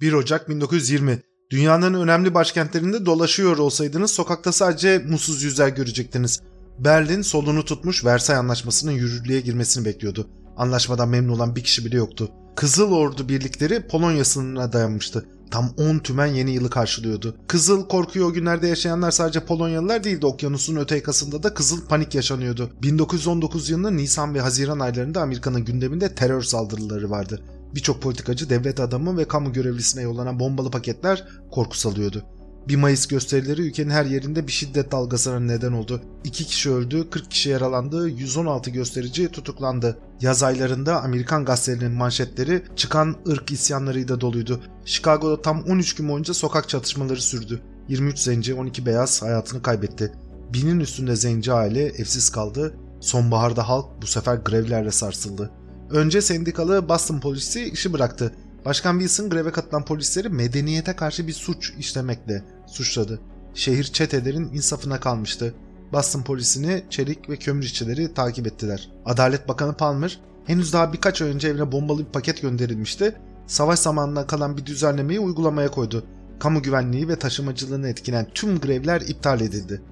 1 0.00 0.12
Ocak 0.12 0.48
1920 0.48 1.22
Dünyanın 1.50 1.94
önemli 1.94 2.34
başkentlerinde 2.34 3.06
dolaşıyor 3.06 3.58
olsaydınız 3.58 4.10
sokakta 4.10 4.52
sadece 4.52 4.98
mutsuz 4.98 5.42
yüzler 5.42 5.68
görecektiniz. 5.68 6.40
Berlin 6.78 7.22
solunu 7.22 7.64
tutmuş 7.64 8.04
Versay 8.04 8.36
Anlaşması'nın 8.36 8.92
yürürlüğe 8.92 9.40
girmesini 9.40 9.84
bekliyordu. 9.84 10.30
Anlaşmadan 10.56 11.08
memnun 11.08 11.32
olan 11.32 11.56
bir 11.56 11.64
kişi 11.64 11.84
bile 11.84 11.96
yoktu. 11.96 12.28
Kızıl 12.56 12.92
Ordu 12.92 13.28
birlikleri 13.28 13.88
Polonya 13.88 14.24
sınırına 14.24 14.72
dayanmıştı. 14.72 15.26
Tam 15.50 15.74
10 15.78 15.98
tümen 15.98 16.26
yeni 16.26 16.50
yılı 16.50 16.70
karşılıyordu. 16.70 17.36
Kızıl 17.48 17.88
korkuyu 17.88 18.24
o 18.24 18.32
günlerde 18.32 18.66
yaşayanlar 18.66 19.10
sadece 19.10 19.44
Polonyalılar 19.44 20.04
değildi. 20.04 20.26
Okyanusun 20.26 20.76
öte 20.76 20.96
yakasında 20.96 21.42
da 21.42 21.54
kızıl 21.54 21.86
panik 21.86 22.14
yaşanıyordu. 22.14 22.70
1919 22.82 23.70
yılının 23.70 23.96
Nisan 23.96 24.34
ve 24.34 24.40
Haziran 24.40 24.80
aylarında 24.80 25.22
Amerika'nın 25.22 25.64
gündeminde 25.64 26.14
terör 26.14 26.42
saldırıları 26.42 27.10
vardı. 27.10 27.42
Birçok 27.74 28.02
politikacı, 28.02 28.50
devlet 28.50 28.80
adamı 28.80 29.18
ve 29.18 29.28
kamu 29.28 29.52
görevlisine 29.52 30.02
yollanan 30.02 30.40
bombalı 30.40 30.70
paketler 30.70 31.28
korku 31.50 31.78
salıyordu. 31.78 32.24
1 32.68 32.76
Mayıs 32.76 33.06
gösterileri 33.06 33.62
ülkenin 33.62 33.90
her 33.90 34.04
yerinde 34.04 34.46
bir 34.46 34.52
şiddet 34.52 34.92
dalgasına 34.92 35.40
neden 35.40 35.72
oldu. 35.72 36.02
2 36.24 36.44
kişi 36.44 36.70
öldü, 36.70 37.10
40 37.10 37.30
kişi 37.30 37.50
yaralandı, 37.50 38.08
116 38.08 38.70
gösterici 38.70 39.28
tutuklandı. 39.28 39.98
Yaz 40.20 40.42
aylarında 40.42 41.02
Amerikan 41.02 41.44
gazetelerinin 41.44 41.96
manşetleri 41.96 42.62
çıkan 42.76 43.16
ırk 43.28 43.50
isyanlarıyla 43.50 44.20
doluydu. 44.20 44.60
Chicago'da 44.84 45.42
tam 45.42 45.62
13 45.62 45.94
gün 45.94 46.08
boyunca 46.08 46.34
sokak 46.34 46.68
çatışmaları 46.68 47.20
sürdü. 47.20 47.60
23 47.88 48.18
zenci, 48.18 48.54
12 48.54 48.86
beyaz 48.86 49.22
hayatını 49.22 49.62
kaybetti. 49.62 50.12
Binin 50.52 50.80
üstünde 50.80 51.16
zenci 51.16 51.52
aile 51.52 51.84
evsiz 51.84 52.30
kaldı. 52.30 52.74
Sonbaharda 53.00 53.68
halk 53.68 53.86
bu 54.02 54.06
sefer 54.06 54.36
grevlerle 54.36 54.90
sarsıldı. 54.90 55.50
Önce 55.90 56.22
sendikalı 56.22 56.88
Boston 56.88 57.20
polisi 57.20 57.64
işi 57.64 57.92
bıraktı. 57.92 58.32
Başkan 58.64 58.98
Wilson 58.98 59.30
greve 59.30 59.52
katılan 59.52 59.84
polisleri 59.84 60.28
medeniyete 60.28 60.96
karşı 60.96 61.26
bir 61.26 61.32
suç 61.32 61.72
işlemekle 61.78 62.44
suçladı. 62.66 63.20
Şehir 63.54 63.84
çetelerin 63.84 64.52
insafına 64.52 65.00
kalmıştı. 65.00 65.54
Boston 65.92 66.22
polisini 66.22 66.84
çelik 66.90 67.30
ve 67.30 67.36
kömür 67.36 67.64
işçileri 67.64 68.14
takip 68.14 68.46
ettiler. 68.46 68.90
Adalet 69.04 69.48
Bakanı 69.48 69.76
Palmer 69.76 70.20
henüz 70.46 70.72
daha 70.72 70.92
birkaç 70.92 71.22
ay 71.22 71.28
önce 71.28 71.48
evine 71.48 71.72
bombalı 71.72 71.98
bir 71.98 72.12
paket 72.12 72.42
gönderilmişti. 72.42 73.16
Savaş 73.46 73.78
zamanında 73.78 74.26
kalan 74.26 74.56
bir 74.56 74.66
düzenlemeyi 74.66 75.20
uygulamaya 75.20 75.70
koydu. 75.70 76.04
Kamu 76.38 76.62
güvenliği 76.62 77.08
ve 77.08 77.16
taşımacılığını 77.16 77.88
etkileyen 77.88 78.26
tüm 78.34 78.60
grevler 78.60 79.00
iptal 79.00 79.40
edildi. 79.40 79.82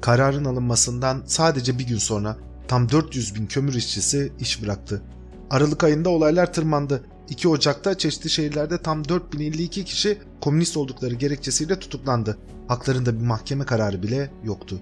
Kararın 0.00 0.44
alınmasından 0.44 1.22
sadece 1.26 1.78
bir 1.78 1.86
gün 1.86 1.98
sonra 1.98 2.36
tam 2.68 2.90
400 2.90 3.34
bin 3.34 3.46
kömür 3.46 3.74
işçisi 3.74 4.32
iş 4.38 4.62
bıraktı. 4.62 5.02
Aralık 5.50 5.84
ayında 5.84 6.08
olaylar 6.08 6.52
tırmandı. 6.52 7.04
2 7.28 7.48
Ocak'ta 7.48 7.98
çeşitli 7.98 8.30
şehirlerde 8.30 8.78
tam 8.78 9.08
4052 9.08 9.84
kişi 9.84 10.18
komünist 10.40 10.76
oldukları 10.76 11.14
gerekçesiyle 11.14 11.78
tutuklandı. 11.78 12.38
Haklarında 12.68 13.14
bir 13.20 13.26
mahkeme 13.26 13.64
kararı 13.64 14.02
bile 14.02 14.30
yoktu. 14.44 14.80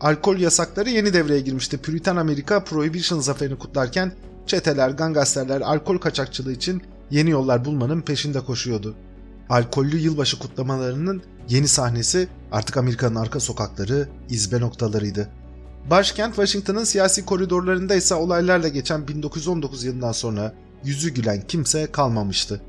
Alkol 0.00 0.36
yasakları 0.36 0.90
yeni 0.90 1.12
devreye 1.12 1.40
girmişti. 1.40 1.78
Puritan 1.78 2.16
Amerika 2.16 2.64
Prohibition 2.64 3.20
zaferini 3.20 3.58
kutlarken 3.58 4.12
çeteler, 4.46 4.90
gangsterler 4.90 5.60
alkol 5.60 5.98
kaçakçılığı 5.98 6.52
için 6.52 6.82
yeni 7.10 7.30
yollar 7.30 7.64
bulmanın 7.64 8.00
peşinde 8.00 8.40
koşuyordu. 8.40 8.94
Alkollü 9.48 9.98
yılbaşı 9.98 10.38
kutlamalarının 10.38 11.22
yeni 11.48 11.68
sahnesi 11.68 12.28
artık 12.52 12.76
Amerika'nın 12.76 13.14
arka 13.14 13.40
sokakları, 13.40 14.08
izbe 14.28 14.60
noktalarıydı. 14.60 15.28
Başkent 15.90 16.34
Washington'ın 16.34 16.84
siyasi 16.84 17.24
koridorlarında 17.24 17.94
ise 17.94 18.14
olaylarla 18.14 18.68
geçen 18.68 19.08
1919 19.08 19.84
yılından 19.84 20.12
sonra 20.12 20.54
yüzü 20.84 21.10
gülen 21.10 21.42
kimse 21.48 21.92
kalmamıştı. 21.92 22.60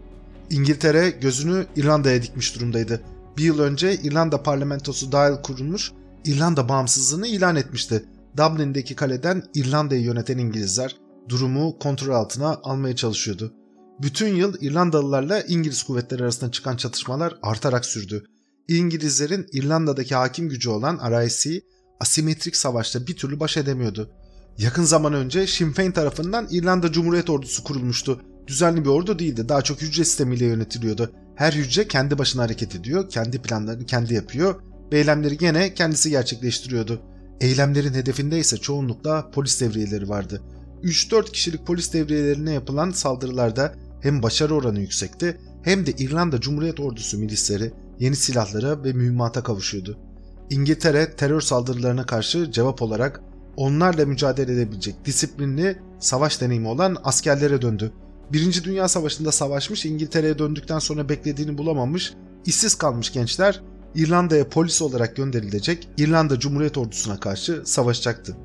İngiltere 0.50 1.09
gözünü 1.09 1.66
İrlanda'ya 1.75 2.23
dikmiş 2.23 2.56
durumdaydı. 2.56 3.02
Bir 3.38 3.44
yıl 3.44 3.59
önce 3.59 3.95
İrlanda 3.95 4.44
parlamentosu 4.44 5.11
dahil 5.11 5.41
kurulmuş, 5.41 5.91
İrlanda 6.25 6.69
bağımsızlığını 6.69 7.28
ilan 7.28 7.56
etmişti. 7.56 8.06
Dublin'deki 8.38 8.95
kaleden 8.95 9.44
İrlanda'yı 9.53 10.02
yöneten 10.02 10.38
İngilizler 10.38 10.96
durumu 11.29 11.79
kontrol 11.79 12.16
altına 12.16 12.59
almaya 12.63 12.96
çalışıyordu. 12.96 13.53
Bütün 14.02 14.35
yıl 14.35 14.62
İrlandalılarla 14.62 15.41
İngiliz 15.41 15.84
kuvvetleri 15.84 16.23
arasında 16.23 16.52
çıkan 16.52 16.75
çatışmalar 16.75 17.38
artarak 17.41 17.85
sürdü. 17.85 18.23
İngilizlerin 18.68 19.47
İrlanda'daki 19.52 20.16
hakim 20.16 20.50
gücü 20.50 20.69
olan 20.69 21.00
RIC 21.12 21.62
asimetrik 22.03 22.56
savaşta 22.56 23.08
bir 23.08 23.16
türlü 23.16 23.40
baş 23.40 23.58
edemiyordu. 23.58 24.09
Yakın 24.58 24.84
zaman 24.84 25.14
önce 25.14 25.47
Sinn 25.47 25.72
Féin 25.72 25.91
tarafından 25.91 26.47
İrlanda 26.52 26.91
Cumhuriyet 26.91 27.30
Ordusu 27.30 27.64
kurulmuştu. 27.64 28.22
Düzenli 28.47 28.86
bir 28.86 28.90
ordu 28.90 29.19
değildi. 29.19 29.50
Daha 29.50 29.62
çok 29.62 29.81
hücre 29.81 30.03
sistemiyle 30.03 30.46
yönetiliyordu. 30.46 31.12
Her 31.36 31.53
hücre 31.53 31.88
kendi 31.88 32.18
başına 32.18 32.44
hareket 32.44 32.75
ediyor, 32.75 33.09
kendi 33.09 33.41
planlarını 33.41 33.86
kendi 33.86 34.14
yapıyor 34.14 34.62
ve 34.91 35.00
eylemleri 35.00 35.38
gene 35.38 35.74
kendisi 35.74 36.09
gerçekleştiriyordu. 36.09 37.02
Eylemlerin 37.41 37.94
hedefinde 37.94 38.40
ise 38.40 38.58
çoğunlukla 38.58 39.31
polis 39.31 39.62
devriyeleri 39.62 40.09
vardı. 40.09 40.41
3-4 40.84 41.31
kişilik 41.31 41.68
polis 41.68 41.94
devriyelerine 41.94 42.53
yapılan 42.53 42.91
saldırılarda 42.91 43.74
hem 44.02 44.24
başarı 44.24 44.56
oranı 44.56 44.80
yüksekti 44.80 45.38
hem 45.64 45.85
de 45.85 45.91
İrlanda 45.91 46.41
Cumhuriyet 46.41 46.80
Ordusu 46.80 47.18
milisleri 47.18 47.72
yeni 48.00 48.16
silahlara 48.16 48.84
ve 48.84 48.94
mühimmata 48.94 49.44
kavuşuyordu. 49.44 50.12
İngiltere 50.49 51.15
terör 51.15 51.41
saldırılarına 51.41 52.05
karşı 52.05 52.51
cevap 52.51 52.81
olarak 52.81 53.21
onlarla 53.57 54.05
mücadele 54.05 54.53
edebilecek 54.53 55.05
disiplinli 55.05 55.79
savaş 55.99 56.41
deneyimi 56.41 56.67
olan 56.67 56.97
askerlere 57.03 57.61
döndü. 57.61 57.91
Birinci 58.33 58.63
Dünya 58.63 58.87
Savaşı'nda 58.87 59.31
savaşmış 59.31 59.85
İngiltere'ye 59.85 60.39
döndükten 60.39 60.79
sonra 60.79 61.09
beklediğini 61.09 61.57
bulamamış, 61.57 62.13
işsiz 62.45 62.75
kalmış 62.75 63.13
gençler 63.13 63.61
İrlanda'ya 63.95 64.49
polis 64.49 64.81
olarak 64.81 65.15
gönderilecek 65.15 65.89
İrlanda 65.97 66.39
Cumhuriyet 66.39 66.77
Ordusu'na 66.77 67.19
karşı 67.19 67.61
savaşacaktı. 67.65 68.37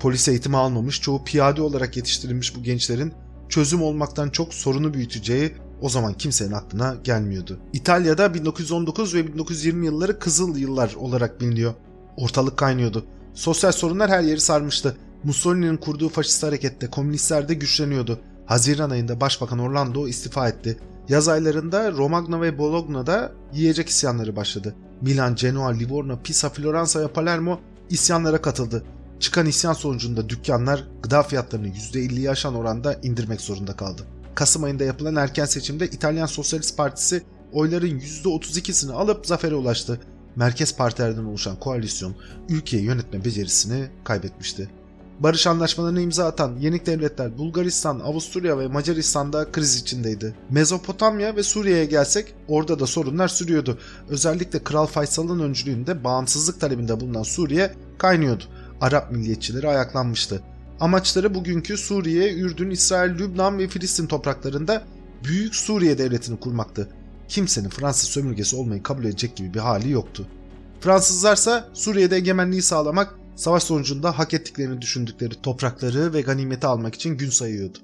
Polis 0.00 0.28
eğitimi 0.28 0.56
almamış, 0.56 1.00
çoğu 1.00 1.24
piyade 1.24 1.62
olarak 1.62 1.96
yetiştirilmiş 1.96 2.56
bu 2.56 2.62
gençlerin 2.62 3.12
çözüm 3.48 3.82
olmaktan 3.82 4.30
çok 4.30 4.54
sorunu 4.54 4.94
büyüteceği 4.94 5.52
o 5.80 5.88
zaman 5.88 6.14
kimsenin 6.14 6.52
aklına 6.52 6.96
gelmiyordu. 7.04 7.58
İtalya'da 7.72 8.34
1919 8.34 9.14
ve 9.14 9.26
1920 9.26 9.86
yılları 9.86 10.18
kızıl 10.18 10.56
yıllar 10.56 10.94
olarak 10.94 11.40
biliniyor. 11.40 11.74
Ortalık 12.16 12.56
kaynıyordu. 12.56 13.04
Sosyal 13.34 13.72
sorunlar 13.72 14.10
her 14.10 14.22
yeri 14.22 14.40
sarmıştı. 14.40 14.96
Mussolini'nin 15.24 15.76
kurduğu 15.76 16.08
faşist 16.08 16.42
harekette 16.42 16.86
komünistler 16.86 17.48
de 17.48 17.54
güçleniyordu. 17.54 18.20
Haziran 18.46 18.90
ayında 18.90 19.20
Başbakan 19.20 19.58
Orlando 19.58 20.08
istifa 20.08 20.48
etti. 20.48 20.78
Yaz 21.08 21.28
aylarında 21.28 21.92
Romagna 21.92 22.40
ve 22.40 22.58
Bologna'da 22.58 23.32
yiyecek 23.52 23.88
isyanları 23.88 24.36
başladı. 24.36 24.74
Milan, 25.00 25.34
Genoa, 25.34 25.68
Livorno, 25.68 26.18
Pisa, 26.24 26.48
Floransa 26.48 27.00
ve 27.00 27.08
Palermo 27.08 27.60
isyanlara 27.90 28.42
katıldı. 28.42 28.84
Çıkan 29.20 29.46
isyan 29.46 29.72
sonucunda 29.72 30.28
dükkanlar 30.28 30.84
gıda 31.02 31.22
fiyatlarını 31.22 31.68
%50'yi 31.68 32.30
aşan 32.30 32.54
oranda 32.54 32.94
indirmek 33.02 33.40
zorunda 33.40 33.76
kaldı. 33.76 34.02
Kasım 34.34 34.64
ayında 34.64 34.84
yapılan 34.84 35.16
erken 35.16 35.44
seçimde 35.44 35.86
İtalyan 35.86 36.26
Sosyalist 36.26 36.76
Partisi 36.76 37.22
oyların 37.52 38.00
%32'sini 38.00 38.92
alıp 38.92 39.26
zafere 39.26 39.54
ulaştı. 39.54 40.00
Merkez 40.36 40.76
partilerden 40.76 41.24
oluşan 41.24 41.56
koalisyon 41.56 42.14
ülkeyi 42.48 42.82
yönetme 42.82 43.24
becerisini 43.24 43.88
kaybetmişti. 44.04 44.70
Barış 45.20 45.46
anlaşmalarına 45.46 46.00
imza 46.00 46.26
atan 46.26 46.56
yenik 46.56 46.86
devletler 46.86 47.38
Bulgaristan, 47.38 48.00
Avusturya 48.00 48.58
ve 48.58 48.68
Macaristan'da 48.68 49.52
kriz 49.52 49.76
içindeydi. 49.76 50.34
Mezopotamya 50.50 51.36
ve 51.36 51.42
Suriye'ye 51.42 51.84
gelsek 51.84 52.34
orada 52.48 52.80
da 52.80 52.86
sorunlar 52.86 53.28
sürüyordu. 53.28 53.78
Özellikle 54.08 54.64
Kral 54.64 54.86
Faysal'ın 54.86 55.40
öncülüğünde 55.40 56.04
bağımsızlık 56.04 56.60
talebinde 56.60 57.00
bulunan 57.00 57.22
Suriye 57.22 57.74
kaynıyordu. 57.98 58.44
Arap 58.80 59.12
milliyetçileri 59.12 59.68
ayaklanmıştı. 59.68 60.42
Amaçları 60.80 61.34
bugünkü 61.34 61.76
Suriye, 61.76 62.34
Ürdün, 62.34 62.70
İsrail, 62.70 63.18
Lübnan 63.18 63.58
ve 63.58 63.68
Filistin 63.68 64.06
topraklarında 64.06 64.84
Büyük 65.24 65.54
Suriye 65.54 65.98
Devleti'ni 65.98 66.40
kurmaktı. 66.40 66.88
Kimsenin 67.28 67.68
Fransız 67.68 68.08
sömürgesi 68.08 68.56
olmayı 68.56 68.82
kabul 68.82 69.04
edecek 69.04 69.36
gibi 69.36 69.54
bir 69.54 69.58
hali 69.58 69.90
yoktu. 69.90 70.26
Fransızlarsa 70.80 71.68
Suriye'de 71.74 72.16
egemenliği 72.16 72.62
sağlamak, 72.62 73.14
savaş 73.36 73.62
sonucunda 73.62 74.18
hak 74.18 74.34
ettiklerini 74.34 74.82
düşündükleri 74.82 75.42
toprakları 75.42 76.12
ve 76.12 76.20
ganimeti 76.20 76.66
almak 76.66 76.94
için 76.94 77.16
gün 77.16 77.30
sayıyordu. 77.30 77.78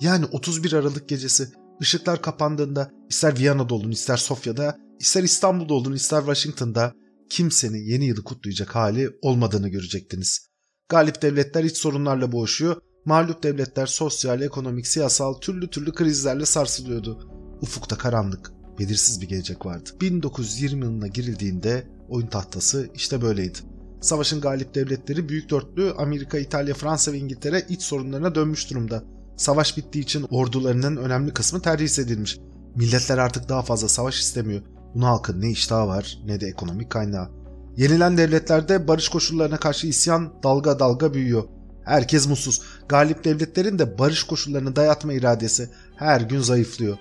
Yani 0.00 0.24
31 0.32 0.72
Aralık 0.72 1.08
gecesi 1.08 1.48
ışıklar 1.82 2.22
kapandığında 2.22 2.90
ister 3.10 3.38
Viyana'da 3.38 3.74
olun, 3.74 3.90
ister 3.90 4.16
Sofya'da, 4.16 4.78
ister 5.00 5.22
İstanbul'da 5.22 5.74
olun, 5.74 5.92
ister 5.92 6.20
Washington'da 6.20 6.92
kimsenin 7.30 7.84
yeni 7.84 8.04
yılı 8.04 8.24
kutlayacak 8.24 8.74
hali 8.74 9.10
olmadığını 9.22 9.68
görecektiniz. 9.68 10.47
Galip 10.88 11.22
devletler 11.22 11.64
iç 11.64 11.76
sorunlarla 11.76 12.32
boğuşuyor, 12.32 12.76
mağlup 13.04 13.42
devletler 13.42 13.86
sosyal, 13.86 14.42
ekonomik, 14.42 14.86
siyasal 14.86 15.34
türlü 15.34 15.70
türlü 15.70 15.92
krizlerle 15.92 16.46
sarsılıyordu. 16.46 17.30
Ufukta 17.62 17.98
karanlık, 17.98 18.52
belirsiz 18.78 19.20
bir 19.20 19.28
gelecek 19.28 19.66
vardı. 19.66 19.90
1920 20.00 20.84
yılına 20.84 21.06
girildiğinde 21.06 21.86
oyun 22.08 22.26
tahtası 22.26 22.88
işte 22.94 23.22
böyleydi. 23.22 23.58
Savaşın 24.00 24.40
galip 24.40 24.74
devletleri 24.74 25.28
büyük 25.28 25.50
dörtlü 25.50 25.92
Amerika, 25.98 26.38
İtalya, 26.38 26.74
Fransa 26.74 27.12
ve 27.12 27.18
İngiltere 27.18 27.66
iç 27.68 27.82
sorunlarına 27.82 28.34
dönmüş 28.34 28.70
durumda. 28.70 29.02
Savaş 29.36 29.76
bittiği 29.76 30.04
için 30.04 30.26
ordularının 30.30 30.96
önemli 30.96 31.32
kısmı 31.32 31.62
terhis 31.62 31.98
edilmiş. 31.98 32.38
Milletler 32.76 33.18
artık 33.18 33.48
daha 33.48 33.62
fazla 33.62 33.88
savaş 33.88 34.20
istemiyor. 34.20 34.62
Buna 34.94 35.06
halkın 35.06 35.40
ne 35.40 35.50
iştahı 35.50 35.86
var 35.86 36.18
ne 36.26 36.40
de 36.40 36.46
ekonomik 36.46 36.90
kaynağı. 36.90 37.28
Yenilen 37.78 38.16
devletlerde 38.16 38.88
barış 38.88 39.08
koşullarına 39.08 39.56
karşı 39.56 39.86
isyan 39.86 40.32
dalga 40.42 40.78
dalga 40.78 41.14
büyüyor. 41.14 41.44
Herkes 41.84 42.28
mutsuz. 42.28 42.62
Galip 42.88 43.24
devletlerin 43.24 43.78
de 43.78 43.98
barış 43.98 44.22
koşullarını 44.22 44.76
dayatma 44.76 45.12
iradesi 45.12 45.70
her 45.96 46.20
gün 46.20 46.40
zayıflıyor. 46.40 46.98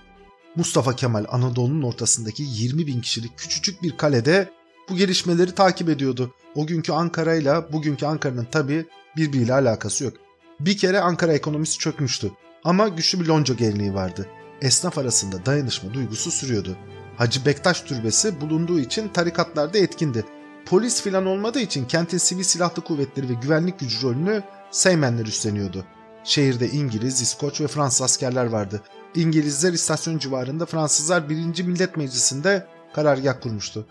Mustafa 0.56 0.96
Kemal 0.96 1.26
Anadolu'nun 1.30 1.82
ortasındaki 1.82 2.44
20 2.44 2.88
bin 2.88 3.02
kişilik 3.02 3.38
küçücük 3.38 3.84
bir 3.84 3.98
kalede 3.98 4.50
bu 4.90 4.96
gelişmeleri 4.96 5.52
takip 5.52 5.90
ediyordu. 5.90 6.34
O 6.56 6.68
günkü 6.68 6.92
Ankara 6.92 7.36
ile 7.36 7.74
bugünkü 7.74 8.06
Ankara'nın 8.06 8.48
tabi 8.52 8.86
birbiriyle 9.16 9.54
alakası 9.54 10.04
yok. 10.04 10.14
Bir 10.60 10.78
kere 10.78 11.00
Ankara 11.00 11.34
ekonomisi 11.34 11.78
çökmüştü 11.78 12.32
ama 12.64 12.88
güçlü 12.88 13.20
bir 13.20 13.26
lonca 13.26 13.54
geleneği 13.54 13.94
vardı. 13.94 14.28
Esnaf 14.62 14.98
arasında 14.98 15.46
dayanışma 15.46 15.94
duygusu 15.94 16.32
sürüyordu. 16.32 16.78
Hacı 17.18 17.46
Bektaş 17.46 17.82
Türbesi 17.82 18.42
bulunduğu 18.42 18.80
için 18.80 19.10
tarikatlarda 19.10 19.78
etkindi. 19.78 20.26
Polis 20.70 21.02
filan 21.02 21.26
olmadığı 21.26 21.60
için 21.60 21.86
kentin 21.86 22.18
sivil 22.18 22.44
silahlı 22.44 22.84
kuvvetleri 22.84 23.30
ve 23.30 23.34
güvenlik 23.34 23.80
gücü 23.80 24.02
rolünü 24.02 24.44
Seymenler 24.72 25.26
üstleniyordu. 25.26 25.86
Şehirde 26.24 26.70
İngiliz, 26.70 27.22
İskoç 27.22 27.62
ve 27.62 27.68
Fransız 27.68 28.02
askerler 28.02 28.46
vardı. 28.46 28.82
İngilizler 29.16 29.74
istasyon 29.74 30.18
civarında, 30.18 30.66
Fransızlar 30.66 31.30
1. 31.30 31.64
Millet 31.64 31.98
Meclisi'nde 31.98 32.68
karargah 32.94 33.42
kurmuştu. 33.42 33.88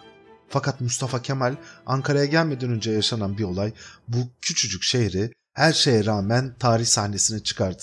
Fakat 0.48 0.80
Mustafa 0.80 1.22
Kemal 1.22 1.56
Ankara'ya 1.86 2.24
gelmeden 2.24 2.70
önce 2.70 2.90
yaşanan 2.90 3.38
bir 3.38 3.44
olay 3.44 3.72
bu 4.08 4.18
küçücük 4.40 4.82
şehri 4.82 5.32
her 5.54 5.72
şeye 5.72 6.04
rağmen 6.04 6.54
tarih 6.58 6.86
sahnesine 6.86 7.42
çıkardı. 7.42 7.82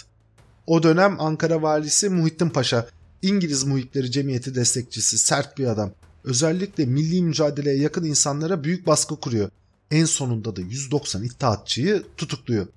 O 0.68 0.84
dönem 0.84 1.19
Ankara 1.19 1.62
valisi 1.62 2.10
Muhittin 2.10 2.50
Paşa, 2.50 2.88
İngiliz 3.22 3.63
Muhipleri 3.63 4.12
Cemiyeti 4.12 4.56
destekçisi 4.56 5.18
sert 5.18 5.57
bir 5.57 5.68
adam. 5.68 5.92
Özellikle 6.24 6.86
milli 6.86 7.22
mücadeleye 7.22 7.78
yakın 7.78 8.04
insanlara 8.04 8.64
büyük 8.64 8.88
baskı 8.88 9.16
kuruyor. 9.16 9.50
En 9.92 10.06
sonunda 10.06 10.56
da 10.56 10.62
190 10.62 11.24
iddiatçıyı 11.24 12.04
tutukluyor. 12.18 12.68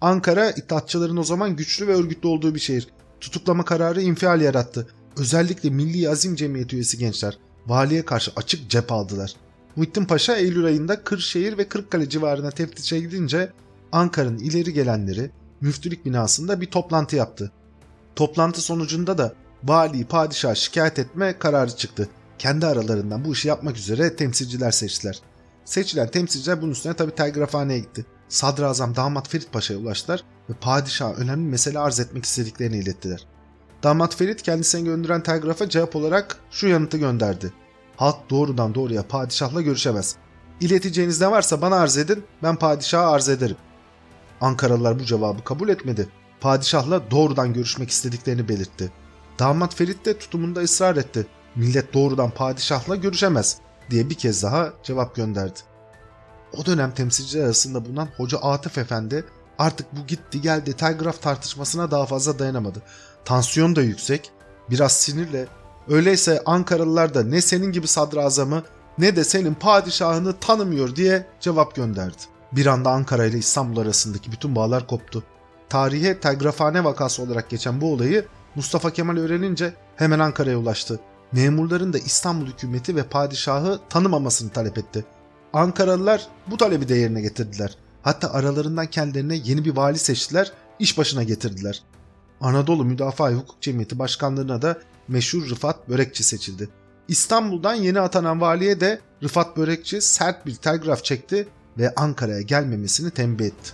Ankara 0.00 0.50
iddiatçıların 0.50 1.16
o 1.16 1.24
zaman 1.24 1.56
güçlü 1.56 1.86
ve 1.86 1.94
örgütlü 1.94 2.28
olduğu 2.28 2.54
bir 2.54 2.60
şehir. 2.60 2.88
Tutuklama 3.20 3.64
kararı 3.64 4.02
infial 4.02 4.40
yarattı. 4.40 4.86
Özellikle 5.16 5.70
Milli 5.70 6.10
Azim 6.10 6.34
Cemiyeti 6.34 6.76
üyesi 6.76 6.98
gençler 6.98 7.38
valiye 7.66 8.04
karşı 8.04 8.32
açık 8.36 8.70
cep 8.70 8.92
aldılar. 8.92 9.34
Muhittin 9.76 10.04
Paşa 10.04 10.36
Eylül 10.36 10.64
ayında 10.64 11.04
Kırşehir 11.04 11.58
ve 11.58 11.68
Kırıkkale 11.68 12.08
civarına 12.08 12.50
teftişe 12.50 13.00
gidince 13.00 13.52
Ankara'nın 13.92 14.38
ileri 14.38 14.72
gelenleri 14.72 15.30
müftülük 15.60 16.06
binasında 16.06 16.60
bir 16.60 16.66
toplantı 16.66 17.16
yaptı. 17.16 17.52
Toplantı 18.16 18.60
sonucunda 18.60 19.18
da 19.18 19.34
valiyi 19.64 20.04
padişah 20.04 20.54
şikayet 20.54 20.98
etme 20.98 21.38
kararı 21.38 21.76
çıktı. 21.76 22.08
Kendi 22.38 22.66
aralarından 22.66 23.24
bu 23.24 23.32
işi 23.32 23.48
yapmak 23.48 23.76
üzere 23.76 24.16
temsilciler 24.16 24.70
seçtiler. 24.70 25.20
Seçilen 25.64 26.08
temsilciler 26.08 26.62
bunun 26.62 26.72
üstüne 26.72 26.94
tabi 26.94 27.14
telgrafhaneye 27.14 27.78
gitti. 27.78 28.06
Sadrazam 28.28 28.96
damat 28.96 29.28
Ferit 29.28 29.52
Paşa'ya 29.52 29.80
ulaştılar 29.80 30.24
ve 30.50 30.54
padişaha 30.54 31.14
önemli 31.14 31.50
mesele 31.50 31.78
arz 31.78 32.00
etmek 32.00 32.24
istediklerini 32.24 32.78
ilettiler. 32.78 33.26
Damat 33.82 34.16
Ferit 34.16 34.42
kendisine 34.42 34.80
gönderen 34.80 35.22
telgrafa 35.22 35.68
cevap 35.68 35.96
olarak 35.96 36.36
şu 36.50 36.66
yanıtı 36.66 36.96
gönderdi. 36.96 37.52
Halk 37.96 38.30
doğrudan 38.30 38.74
doğruya 38.74 39.02
padişahla 39.02 39.62
görüşemez. 39.62 40.16
İleteceğiniz 40.60 41.20
ne 41.20 41.30
varsa 41.30 41.62
bana 41.62 41.76
arz 41.76 41.98
edin, 41.98 42.24
ben 42.42 42.56
padişaha 42.56 43.12
arz 43.12 43.28
ederim. 43.28 43.56
Ankaralılar 44.40 44.98
bu 44.98 45.04
cevabı 45.04 45.44
kabul 45.44 45.68
etmedi. 45.68 46.08
Padişahla 46.40 47.10
doğrudan 47.10 47.52
görüşmek 47.52 47.90
istediklerini 47.90 48.48
belirtti. 48.48 48.92
Damat 49.38 49.74
Ferit 49.74 50.06
de 50.06 50.18
tutumunda 50.18 50.60
ısrar 50.60 50.96
etti. 50.96 51.26
Millet 51.56 51.94
doğrudan 51.94 52.30
padişahla 52.30 52.96
görüşemez 52.96 53.58
diye 53.90 54.10
bir 54.10 54.14
kez 54.14 54.42
daha 54.42 54.72
cevap 54.82 55.16
gönderdi. 55.16 55.58
O 56.56 56.66
dönem 56.66 56.90
temsilciler 56.90 57.44
arasında 57.44 57.84
bulunan 57.84 58.08
Hoca 58.16 58.38
Atıf 58.38 58.78
Efendi 58.78 59.24
artık 59.58 59.86
bu 59.96 60.06
gitti 60.06 60.40
geldi 60.40 60.72
telgraf 60.72 61.22
tartışmasına 61.22 61.90
daha 61.90 62.06
fazla 62.06 62.38
dayanamadı. 62.38 62.82
Tansiyon 63.24 63.76
da 63.76 63.82
yüksek, 63.82 64.30
biraz 64.70 64.92
sinirle 64.92 65.46
öyleyse 65.88 66.42
Ankaralılar 66.46 67.14
da 67.14 67.22
ne 67.22 67.40
senin 67.40 67.72
gibi 67.72 67.86
sadrazamı 67.86 68.62
ne 68.98 69.16
de 69.16 69.24
senin 69.24 69.54
padişahını 69.54 70.40
tanımıyor 70.40 70.96
diye 70.96 71.26
cevap 71.40 71.74
gönderdi. 71.74 72.22
Bir 72.52 72.66
anda 72.66 72.90
Ankara 72.90 73.24
ile 73.24 73.38
İstanbul 73.38 73.80
arasındaki 73.80 74.32
bütün 74.32 74.56
bağlar 74.56 74.86
koptu. 74.86 75.22
Tarihe 75.68 76.20
telgrafhane 76.20 76.84
vakası 76.84 77.22
olarak 77.22 77.50
geçen 77.50 77.80
bu 77.80 77.92
olayı 77.92 78.26
Mustafa 78.54 78.90
Kemal 78.90 79.16
öğrenince 79.16 79.74
hemen 79.96 80.18
Ankara'ya 80.18 80.58
ulaştı. 80.58 81.00
Memurların 81.32 81.92
da 81.92 81.98
İstanbul 81.98 82.46
hükümeti 82.46 82.96
ve 82.96 83.02
padişahı 83.02 83.80
tanımamasını 83.88 84.50
talep 84.50 84.78
etti. 84.78 85.04
Ankaralılar 85.52 86.28
bu 86.46 86.56
talebi 86.56 86.88
de 86.88 86.94
yerine 86.94 87.20
getirdiler. 87.20 87.76
Hatta 88.02 88.32
aralarından 88.32 88.86
kendilerine 88.86 89.36
yeni 89.44 89.64
bir 89.64 89.76
vali 89.76 89.98
seçtiler, 89.98 90.52
iş 90.78 90.98
başına 90.98 91.22
getirdiler. 91.22 91.82
Anadolu 92.40 92.84
Müdafaa 92.84 93.30
Hukuk 93.30 93.60
Cemiyeti 93.60 93.98
Başkanlığı'na 93.98 94.62
da 94.62 94.78
meşhur 95.08 95.50
Rıfat 95.50 95.88
Börekçi 95.88 96.24
seçildi. 96.24 96.68
İstanbul'dan 97.08 97.74
yeni 97.74 98.00
atanan 98.00 98.40
valiye 98.40 98.80
de 98.80 99.00
Rıfat 99.22 99.56
Börekçi 99.56 100.00
sert 100.00 100.46
bir 100.46 100.54
telgraf 100.54 101.04
çekti 101.04 101.48
ve 101.78 101.94
Ankara'ya 101.94 102.40
gelmemesini 102.40 103.10
tembih 103.10 103.44
etti. 103.44 103.72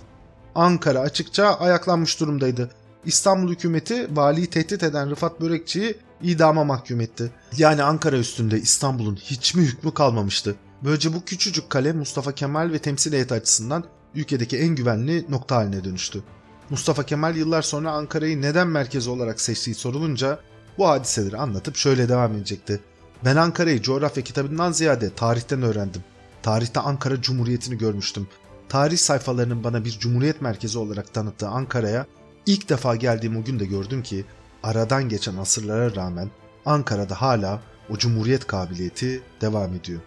Ankara 0.55 0.99
açıkça 0.99 1.53
ayaklanmış 1.53 2.19
durumdaydı. 2.19 2.69
İstanbul 3.05 3.51
hükümeti 3.51 4.15
valiyi 4.15 4.47
tehdit 4.47 4.83
eden 4.83 5.09
Rıfat 5.09 5.41
Börekçi'yi 5.41 5.95
idama 6.21 6.63
mahkum 6.63 7.01
etti. 7.01 7.31
Yani 7.57 7.83
Ankara 7.83 8.17
üstünde 8.17 8.59
İstanbul'un 8.59 9.15
hiç 9.15 9.55
mi 9.55 9.61
hükmü 9.61 9.93
kalmamıştı. 9.93 10.55
Böylece 10.83 11.13
bu 11.13 11.25
küçücük 11.25 11.69
kale 11.69 11.93
Mustafa 11.93 12.31
Kemal 12.31 12.71
ve 12.71 12.79
temsil 12.79 13.13
heyeti 13.13 13.33
açısından 13.33 13.83
ülkedeki 14.15 14.57
en 14.57 14.75
güvenli 14.75 15.25
nokta 15.29 15.55
haline 15.55 15.83
dönüştü. 15.83 16.23
Mustafa 16.69 17.03
Kemal 17.03 17.35
yıllar 17.35 17.61
sonra 17.61 17.91
Ankara'yı 17.91 18.41
neden 18.41 18.67
merkez 18.67 19.07
olarak 19.07 19.41
seçtiği 19.41 19.75
sorulunca 19.75 20.39
bu 20.77 20.87
hadiseleri 20.87 21.37
anlatıp 21.37 21.75
şöyle 21.75 22.09
devam 22.09 22.33
edecekti. 22.33 22.79
Ben 23.25 23.35
Ankara'yı 23.35 23.81
coğrafya 23.81 24.23
kitabından 24.23 24.71
ziyade 24.71 25.15
tarihten 25.15 25.61
öğrendim. 25.61 26.03
Tarihte 26.43 26.79
Ankara 26.79 27.21
Cumhuriyeti'ni 27.21 27.77
görmüştüm. 27.77 28.27
Tarih 28.69 28.97
sayfalarının 28.97 29.63
bana 29.63 29.85
bir 29.85 29.91
cumhuriyet 29.91 30.41
merkezi 30.41 30.77
olarak 30.77 31.13
tanıttığı 31.13 31.47
Ankara'ya 31.47 32.05
ilk 32.45 32.69
defa 32.69 32.95
geldiğim 32.95 33.37
o 33.37 33.43
gün 33.43 33.59
de 33.59 33.65
gördüm 33.65 34.03
ki 34.03 34.25
aradan 34.63 35.09
geçen 35.09 35.37
asırlara 35.37 35.95
rağmen 35.95 36.29
Ankara'da 36.65 37.21
hala 37.21 37.61
o 37.89 37.97
cumhuriyet 37.97 38.47
kabiliyeti 38.47 39.21
devam 39.41 39.73
ediyor. 39.73 40.01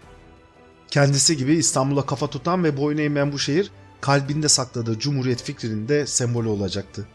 Kendisi 0.91 1.37
gibi 1.37 1.55
İstanbul'a 1.55 2.07
kafa 2.07 2.27
tutan 2.27 2.65
ve 2.65 2.77
boyun 2.77 2.99
eğmeyen 2.99 3.33
bu 3.33 3.39
şehir 3.39 3.71
kalbinde 4.01 4.49
sakladığı 4.49 4.99
cumhuriyet 4.99 5.43
fikrinin 5.43 5.89
de 5.89 6.07
sembolü 6.07 6.49
olacaktı. 6.49 7.07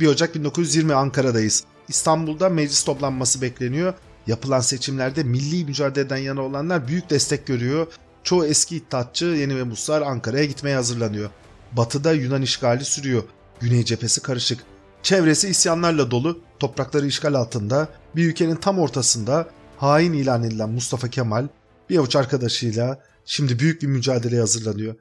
1 0.00 0.06
Ocak 0.06 0.34
1920 0.34 0.94
Ankara'dayız. 0.94 1.64
İstanbul'da 1.88 2.48
meclis 2.48 2.84
toplanması 2.84 3.42
bekleniyor. 3.42 3.94
Yapılan 4.26 4.60
seçimlerde 4.60 5.22
milli 5.22 5.64
mücadeleden 5.64 6.16
yana 6.16 6.42
olanlar 6.42 6.88
büyük 6.88 7.10
destek 7.10 7.46
görüyor. 7.46 7.86
Çoğu 8.24 8.46
eski 8.46 8.76
iddiatçı 8.76 9.24
Yeni 9.24 9.56
ve 9.56 9.62
Muslar 9.62 10.02
Ankara'ya 10.02 10.44
gitmeye 10.44 10.76
hazırlanıyor. 10.76 11.30
Batıda 11.72 12.12
Yunan 12.12 12.42
işgali 12.42 12.84
sürüyor. 12.84 13.22
Güney 13.60 13.84
cephesi 13.84 14.22
karışık. 14.22 14.64
Çevresi 15.02 15.48
isyanlarla 15.48 16.10
dolu, 16.10 16.40
toprakları 16.58 17.06
işgal 17.06 17.34
altında, 17.34 17.88
bir 18.16 18.24
ülkenin 18.24 18.56
tam 18.56 18.78
ortasında 18.78 19.48
hain 19.76 20.12
ilan 20.12 20.44
edilen 20.44 20.70
Mustafa 20.70 21.08
Kemal 21.08 21.48
bir 21.90 21.98
avuç 21.98 22.16
arkadaşıyla 22.16 23.00
şimdi 23.24 23.58
büyük 23.58 23.82
bir 23.82 23.86
mücadeleye 23.86 24.40
hazırlanıyor. 24.40 24.94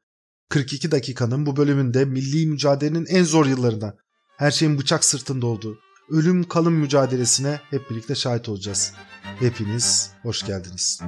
42 0.49 0.91
dakikanın 0.91 1.45
bu 1.45 1.55
bölümünde 1.55 2.05
milli 2.05 2.47
mücadelenin 2.47 3.05
en 3.05 3.23
zor 3.23 3.45
yıllarına, 3.45 3.93
her 4.37 4.51
şeyin 4.51 4.79
bıçak 4.79 5.05
sırtında 5.05 5.45
olduğu, 5.45 5.79
ölüm 6.09 6.43
kalım 6.43 6.73
mücadelesine 6.73 7.59
hep 7.69 7.89
birlikte 7.89 8.15
şahit 8.15 8.49
olacağız. 8.49 8.93
Hepiniz 9.39 10.09
hoş 10.23 10.45
geldiniz. 10.45 11.01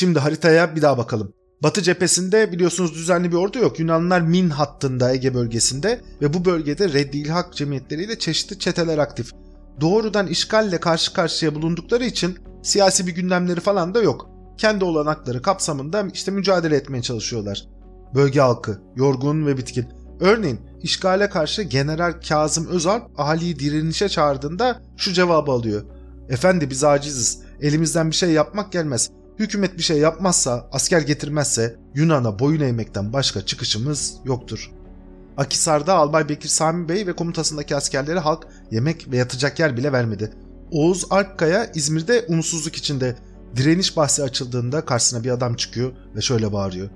Şimdi 0.00 0.18
haritaya 0.18 0.76
bir 0.76 0.82
daha 0.82 0.98
bakalım. 0.98 1.32
Batı 1.62 1.82
cephesinde 1.82 2.52
biliyorsunuz 2.52 2.94
düzenli 2.94 3.32
bir 3.32 3.36
ordu 3.36 3.58
yok. 3.58 3.80
Yunanlılar 3.80 4.20
Min 4.20 4.50
hattında 4.50 5.12
Ege 5.12 5.34
bölgesinde 5.34 6.00
ve 6.22 6.34
bu 6.34 6.44
bölgede 6.44 6.92
Reddi 6.92 7.18
İlhak 7.18 7.54
cemiyetleriyle 7.54 8.18
çeşitli 8.18 8.58
çeteler 8.58 8.98
aktif. 8.98 9.32
Doğrudan 9.80 10.26
işgalle 10.26 10.80
karşı 10.80 11.12
karşıya 11.12 11.54
bulundukları 11.54 12.04
için 12.04 12.38
siyasi 12.62 13.06
bir 13.06 13.12
gündemleri 13.12 13.60
falan 13.60 13.94
da 13.94 14.02
yok. 14.02 14.30
kendi 14.58 14.84
olanakları 14.84 15.42
kapsamında 15.42 16.06
işte 16.14 16.30
mücadele 16.30 16.76
etmeye 16.76 17.02
çalışıyorlar. 17.02 17.68
Bölge 18.14 18.40
halkı 18.40 18.80
yorgun 18.96 19.46
ve 19.46 19.56
bitkin. 19.56 19.86
Örneğin 20.20 20.60
işgale 20.82 21.30
karşı 21.30 21.62
General 21.62 22.14
Kazım 22.28 22.66
Özalp 22.66 23.20
ahaliyi 23.20 23.58
direnişe 23.58 24.08
çağırdığında 24.08 24.82
şu 24.96 25.12
cevabı 25.12 25.52
alıyor. 25.52 25.82
Efendi 26.28 26.70
biz 26.70 26.84
aciziz. 26.84 27.42
Elimizden 27.60 28.10
bir 28.10 28.16
şey 28.16 28.30
yapmak 28.30 28.72
gelmez. 28.72 29.10
Hükümet 29.40 29.78
bir 29.78 29.82
şey 29.82 29.98
yapmazsa, 29.98 30.68
asker 30.72 31.00
getirmezse 31.00 31.76
Yunan'a 31.94 32.38
boyun 32.38 32.60
eğmekten 32.60 33.12
başka 33.12 33.46
çıkışımız 33.46 34.14
yoktur. 34.24 34.70
Akisar'da 35.36 35.94
Albay 35.94 36.28
Bekir 36.28 36.48
Sami 36.48 36.88
Bey 36.88 37.06
ve 37.06 37.12
komutasındaki 37.12 37.76
askerlere 37.76 38.18
halk 38.18 38.46
yemek 38.70 39.10
ve 39.10 39.16
yatacak 39.16 39.58
yer 39.58 39.76
bile 39.76 39.92
vermedi. 39.92 40.32
Oğuz 40.70 41.06
Alpkaya 41.10 41.70
İzmir'de 41.74 42.24
umutsuzluk 42.28 42.76
içinde 42.76 43.16
direniş 43.56 43.96
bahsi 43.96 44.22
açıldığında 44.22 44.84
karşısına 44.84 45.24
bir 45.24 45.30
adam 45.30 45.54
çıkıyor 45.54 45.92
ve 46.16 46.20
şöyle 46.20 46.52
bağırıyor. 46.52 46.88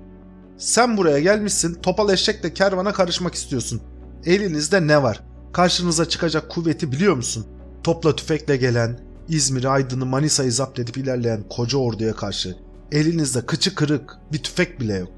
Sen 0.57 0.97
buraya 0.97 1.19
gelmişsin 1.19 1.73
topal 1.73 2.09
eşekle 2.09 2.53
kervana 2.53 2.93
karışmak 2.93 3.35
istiyorsun. 3.35 3.81
Elinizde 4.25 4.87
ne 4.87 5.03
var? 5.03 5.23
Karşınıza 5.53 6.09
çıkacak 6.09 6.49
kuvveti 6.49 6.91
biliyor 6.91 7.15
musun? 7.15 7.45
Topla 7.83 8.15
tüfekle 8.15 8.57
gelen, 8.57 8.99
İzmir'i, 9.29 9.69
Aydın'ı, 9.69 10.05
Manisa'yı 10.05 10.51
zapt 10.51 10.79
edip 10.79 10.97
ilerleyen 10.97 11.43
koca 11.49 11.77
orduya 11.77 12.13
karşı 12.13 12.55
elinizde 12.91 13.45
kıçı 13.45 13.75
kırık 13.75 14.17
bir 14.31 14.43
tüfek 14.43 14.79
bile 14.79 14.93
yok. 14.93 15.09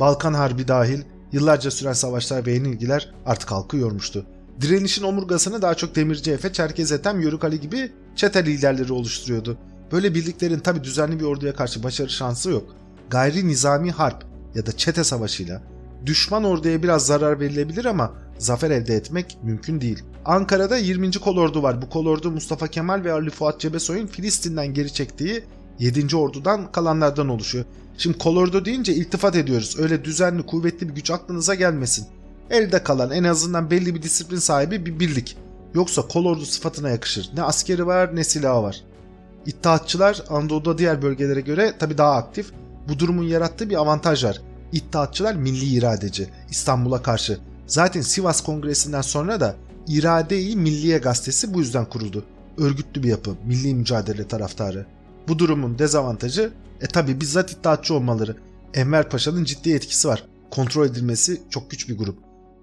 Balkan 0.00 0.34
Harbi 0.34 0.68
dahil 0.68 1.02
yıllarca 1.32 1.70
süren 1.70 1.92
savaşlar 1.92 2.46
ve 2.46 2.52
yenilgiler 2.52 3.14
artık 3.26 3.52
halkı 3.52 3.76
yormuştu. 3.76 4.26
Direnişin 4.60 5.02
omurgasını 5.02 5.62
daha 5.62 5.74
çok 5.74 5.96
Demirci 5.96 6.32
Efe, 6.32 6.52
Çerkez 6.52 6.92
Ethem, 6.92 7.20
Yörük 7.20 7.44
Ali 7.44 7.60
gibi 7.60 7.92
çete 8.16 8.46
liderleri 8.46 8.92
oluşturuyordu. 8.92 9.58
Böyle 9.92 10.14
birliklerin 10.14 10.58
tabi 10.58 10.84
düzenli 10.84 11.20
bir 11.20 11.24
orduya 11.24 11.54
karşı 11.54 11.82
başarı 11.82 12.10
şansı 12.10 12.50
yok. 12.50 12.76
Gayri 13.10 13.48
nizami 13.48 13.90
harp 13.90 14.24
ya 14.54 14.66
da 14.66 14.72
çete 14.72 15.04
savaşıyla 15.04 15.62
düşman 16.06 16.44
orduya 16.44 16.82
biraz 16.82 17.06
zarar 17.06 17.40
verilebilir 17.40 17.84
ama 17.84 18.12
zafer 18.38 18.70
elde 18.70 18.94
etmek 18.94 19.38
mümkün 19.42 19.80
değil. 19.80 20.04
Ankara'da 20.24 20.76
20. 20.76 21.12
kolordu 21.12 21.62
var. 21.62 21.82
Bu 21.82 21.88
kolordu 21.88 22.30
Mustafa 22.30 22.68
Kemal 22.68 23.04
ve 23.04 23.12
Ali 23.12 23.30
Fuat 23.30 23.60
Cebesoy'un 23.60 24.06
Filistin'den 24.06 24.74
geri 24.74 24.92
çektiği 24.92 25.44
7. 25.78 26.16
ordudan 26.16 26.72
kalanlardan 26.72 27.28
oluşuyor. 27.28 27.64
Şimdi 27.98 28.18
kolordu 28.18 28.64
deyince 28.64 28.94
iltifat 28.94 29.36
ediyoruz. 29.36 29.76
Öyle 29.78 30.04
düzenli, 30.04 30.46
kuvvetli 30.46 30.88
bir 30.88 30.94
güç 30.94 31.10
aklınıza 31.10 31.54
gelmesin. 31.54 32.06
Elde 32.50 32.82
kalan 32.82 33.10
en 33.10 33.24
azından 33.24 33.70
belli 33.70 33.94
bir 33.94 34.02
disiplin 34.02 34.38
sahibi 34.38 34.86
bir 34.86 35.00
birlik. 35.00 35.36
Yoksa 35.74 36.02
kolordu 36.02 36.46
sıfatına 36.46 36.90
yakışır. 36.90 37.30
Ne 37.36 37.42
askeri 37.42 37.86
var 37.86 38.16
ne 38.16 38.24
silahı 38.24 38.62
var. 38.62 38.80
İttihatçılar 39.46 40.24
Anadolu'da 40.28 40.78
diğer 40.78 41.02
bölgelere 41.02 41.40
göre 41.40 41.74
tabi 41.78 41.98
daha 41.98 42.12
aktif. 42.12 42.50
Bu 42.88 42.98
durumun 42.98 43.24
yarattığı 43.24 43.70
bir 43.70 43.76
avantaj 43.76 44.24
var. 44.24 44.40
İttihatçılar 44.72 45.34
milli 45.34 45.64
iradeci. 45.64 46.28
İstanbul'a 46.50 47.02
karşı. 47.02 47.38
Zaten 47.66 48.00
Sivas 48.00 48.40
Kongresi'nden 48.40 49.00
sonra 49.00 49.40
da 49.40 49.56
İrade-i 49.88 50.56
Milliye 50.56 50.98
gazetesi 50.98 51.54
bu 51.54 51.58
yüzden 51.58 51.88
kuruldu. 51.88 52.24
Örgütlü 52.58 53.02
bir 53.02 53.08
yapı, 53.08 53.36
milli 53.46 53.74
mücadele 53.74 54.28
taraftarı. 54.28 54.86
Bu 55.28 55.38
durumun 55.38 55.78
dezavantajı 55.78 56.52
e 56.80 56.86
tabi 56.86 57.20
bizzat 57.20 57.52
iddiatçı 57.52 57.94
olmaları. 57.94 58.36
Enver 58.74 59.10
Paşa'nın 59.10 59.44
ciddi 59.44 59.72
etkisi 59.72 60.08
var. 60.08 60.24
Kontrol 60.50 60.86
edilmesi 60.86 61.42
çok 61.50 61.70
güç 61.70 61.88
bir 61.88 61.98
grup. 61.98 62.18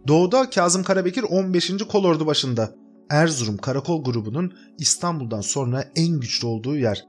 Doğuda 0.07 0.49
Kazım 0.49 0.83
Karabekir 0.83 1.23
15. 1.23 1.71
Kolordu 1.91 2.25
başında. 2.25 2.75
Erzurum 3.09 3.57
Karakol 3.57 4.03
grubunun 4.03 4.53
İstanbul'dan 4.77 5.41
sonra 5.41 5.91
en 5.95 6.19
güçlü 6.19 6.47
olduğu 6.47 6.75
yer. 6.75 7.05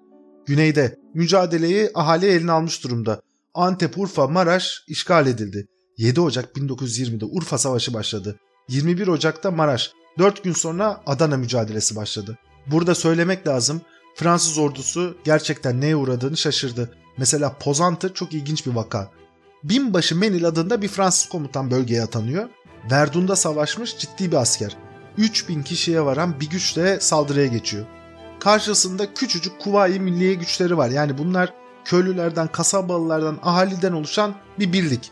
Güneyde 0.46 0.98
mücadeleyi 1.14 1.90
ahali 1.94 2.26
eline 2.26 2.52
almış 2.52 2.84
durumda. 2.84 3.20
Antep, 3.54 3.98
Urfa, 3.98 4.26
Maraş 4.26 4.84
işgal 4.88 5.26
edildi. 5.26 5.66
7 5.98 6.20
Ocak 6.20 6.56
1920'de 6.56 7.24
Urfa 7.24 7.58
Savaşı 7.58 7.94
başladı. 7.94 8.38
21 8.68 9.08
Ocak'ta 9.08 9.50
Maraş, 9.50 9.92
4 10.18 10.44
gün 10.44 10.52
sonra 10.52 11.00
Adana 11.06 11.36
mücadelesi 11.36 11.96
başladı. 11.96 12.38
Burada 12.66 12.94
söylemek 12.94 13.46
lazım 13.46 13.82
Fransız 14.14 14.58
ordusu 14.58 15.16
gerçekten 15.24 15.80
neye 15.80 15.96
uğradığını 15.96 16.36
şaşırdı. 16.36 16.94
Mesela 17.16 17.56
Pozantı 17.60 18.14
çok 18.14 18.32
ilginç 18.32 18.66
bir 18.66 18.74
vaka. 18.74 19.10
Binbaşı 19.64 20.16
Menil 20.16 20.46
adında 20.46 20.82
bir 20.82 20.88
Fransız 20.88 21.28
komutan 21.28 21.70
bölgeye 21.70 22.02
atanıyor. 22.02 22.48
Verdun'da 22.90 23.36
savaşmış 23.36 23.98
ciddi 23.98 24.32
bir 24.32 24.36
asker. 24.36 24.76
3000 25.16 25.62
kişiye 25.62 26.04
varan 26.04 26.40
bir 26.40 26.50
güçle 26.50 27.00
saldırıya 27.00 27.46
geçiyor. 27.46 27.86
Karşısında 28.40 29.14
küçücük 29.14 29.60
Kuvayi 29.60 30.00
Milliye 30.00 30.34
güçleri 30.34 30.76
var. 30.76 30.88
Yani 30.88 31.18
bunlar 31.18 31.52
köylülerden, 31.84 32.48
kasabalılardan, 32.48 33.38
ahaliden 33.42 33.92
oluşan 33.92 34.34
bir 34.58 34.72
birlik. 34.72 35.10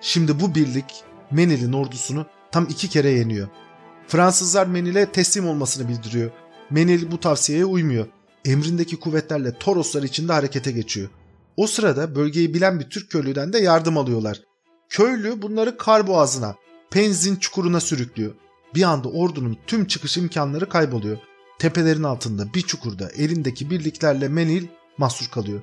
Şimdi 0.00 0.40
bu 0.40 0.54
birlik 0.54 1.04
Menil'in 1.30 1.72
ordusunu 1.72 2.26
tam 2.52 2.64
iki 2.64 2.88
kere 2.88 3.10
yeniyor. 3.10 3.48
Fransızlar 4.08 4.66
Menil'e 4.66 5.12
teslim 5.12 5.48
olmasını 5.48 5.88
bildiriyor. 5.88 6.30
Menil 6.70 7.10
bu 7.10 7.20
tavsiyeye 7.20 7.64
uymuyor. 7.64 8.06
Emrindeki 8.44 9.00
kuvvetlerle 9.00 9.58
Toroslar 9.58 10.02
içinde 10.02 10.32
harekete 10.32 10.72
geçiyor. 10.72 11.08
O 11.56 11.66
sırada 11.66 12.14
bölgeyi 12.14 12.54
bilen 12.54 12.80
bir 12.80 12.90
Türk 12.90 13.10
köylüden 13.10 13.52
de 13.52 13.58
yardım 13.58 13.98
alıyorlar. 13.98 14.40
Köylü 14.88 15.42
bunları 15.42 15.76
kar 15.76 16.06
boğazına, 16.06 16.54
Penzin 16.90 17.36
çukuruna 17.36 17.80
sürüklüyor. 17.80 18.34
Bir 18.74 18.82
anda 18.82 19.08
ordunun 19.08 19.58
tüm 19.66 19.86
çıkış 19.86 20.16
imkanları 20.16 20.68
kayboluyor. 20.68 21.18
Tepelerin 21.58 22.02
altında 22.02 22.54
bir 22.54 22.62
çukurda 22.62 23.08
elindeki 23.08 23.70
birliklerle 23.70 24.28
Menil 24.28 24.66
mahsur 24.98 25.26
kalıyor. 25.26 25.62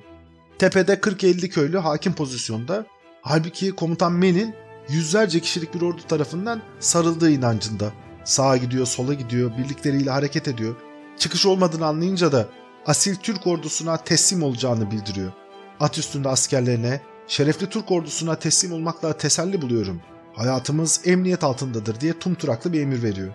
Tepede 0.58 0.94
40-50 0.94 1.48
köylü 1.48 1.78
hakim 1.78 2.12
pozisyonda. 2.12 2.86
Halbuki 3.22 3.70
komutan 3.70 4.12
Menil 4.12 4.48
yüzlerce 4.88 5.40
kişilik 5.40 5.74
bir 5.74 5.82
ordu 5.82 6.02
tarafından 6.08 6.62
sarıldığı 6.80 7.30
inancında. 7.30 7.92
Sağa 8.26 8.56
gidiyor, 8.56 8.86
sola 8.86 9.14
gidiyor, 9.14 9.58
birlikleriyle 9.58 10.10
hareket 10.10 10.48
ediyor. 10.48 10.76
Çıkış 11.18 11.46
olmadığını 11.46 11.86
anlayınca 11.86 12.32
da 12.32 12.48
asil 12.86 13.14
Türk 13.14 13.46
ordusuna 13.46 13.96
teslim 13.96 14.42
olacağını 14.42 14.90
bildiriyor. 14.90 15.32
At 15.80 15.98
üstünde 15.98 16.28
askerlerine, 16.28 17.00
şerefli 17.28 17.68
Türk 17.68 17.90
ordusuna 17.90 18.38
teslim 18.38 18.72
olmakla 18.72 19.12
teselli 19.12 19.62
buluyorum. 19.62 20.00
Hayatımız 20.34 21.00
emniyet 21.04 21.44
altındadır 21.44 22.00
diye 22.00 22.18
tumturaklı 22.18 22.72
bir 22.72 22.80
emir 22.80 23.02
veriyor. 23.02 23.34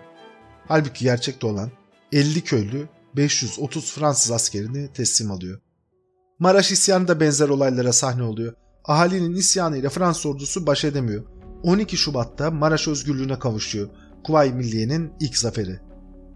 Halbuki 0.68 1.04
gerçekte 1.04 1.46
olan 1.46 1.70
50 2.12 2.44
köylü 2.44 2.88
530 3.16 3.92
Fransız 3.92 4.30
askerini 4.30 4.92
teslim 4.92 5.30
alıyor. 5.30 5.60
Maraş 6.38 6.72
isyanı 6.72 7.08
da 7.08 7.20
benzer 7.20 7.48
olaylara 7.48 7.92
sahne 7.92 8.22
oluyor. 8.22 8.54
Ahalinin 8.84 9.34
isyanıyla 9.34 9.90
Fransız 9.90 10.26
ordusu 10.26 10.66
baş 10.66 10.84
edemiyor. 10.84 11.24
12 11.62 11.96
Şubat'ta 11.96 12.50
Maraş 12.50 12.88
özgürlüğüne 12.88 13.38
kavuşuyor. 13.38 13.88
Kuvayi 14.24 14.52
Milliye'nin 14.52 15.12
ilk 15.20 15.38
zaferi. 15.38 15.80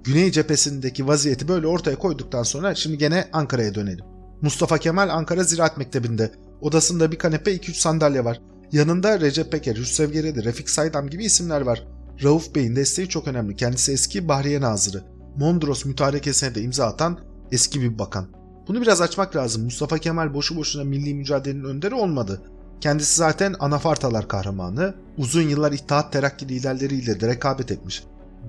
Güney 0.04 0.30
cephesindeki 0.30 1.06
vaziyeti 1.06 1.48
böyle 1.48 1.66
ortaya 1.66 1.96
koyduktan 1.96 2.42
sonra 2.42 2.74
şimdi 2.74 2.98
gene 2.98 3.28
Ankara'ya 3.32 3.74
dönelim. 3.74 4.04
Mustafa 4.42 4.78
Kemal 4.78 5.08
Ankara 5.08 5.44
Ziraat 5.44 5.76
Mektebi'nde. 5.76 6.30
Odasında 6.60 7.12
bir 7.12 7.18
kanepe 7.18 7.56
2-3 7.56 7.72
sandalye 7.74 8.24
var. 8.24 8.40
Yanında 8.72 9.20
Recep 9.20 9.52
Peker, 9.52 9.76
Hüsrev 9.76 10.10
Geredi, 10.10 10.44
Refik 10.44 10.70
Saydam 10.70 11.08
gibi 11.08 11.24
isimler 11.24 11.60
var. 11.60 11.86
Rauf 12.22 12.54
Bey'in 12.54 12.76
desteği 12.76 13.08
çok 13.08 13.28
önemli. 13.28 13.56
Kendisi 13.56 13.92
eski 13.92 14.28
Bahriye 14.28 14.60
Nazırı. 14.60 15.04
Mondros 15.36 15.84
mütarekesine 15.84 16.54
de 16.54 16.62
imza 16.62 16.86
atan 16.86 17.18
eski 17.52 17.80
bir 17.80 17.98
bakan. 17.98 18.26
Bunu 18.68 18.82
biraz 18.82 19.00
açmak 19.00 19.36
lazım. 19.36 19.64
Mustafa 19.64 19.98
Kemal 19.98 20.34
boşu 20.34 20.56
boşuna 20.56 20.84
milli 20.84 21.14
mücadelenin 21.14 21.64
önderi 21.64 21.94
olmadı. 21.94 22.42
Kendisi 22.80 23.16
zaten 23.16 23.54
Anafartalar 23.60 24.28
kahramanı, 24.28 24.94
uzun 25.18 25.42
yıllar 25.42 25.72
İttihat 25.72 26.12
Terakki 26.12 26.48
liderleriyle 26.48 27.20
de 27.20 27.28
rekabet 27.28 27.70
etmiş. 27.70 28.04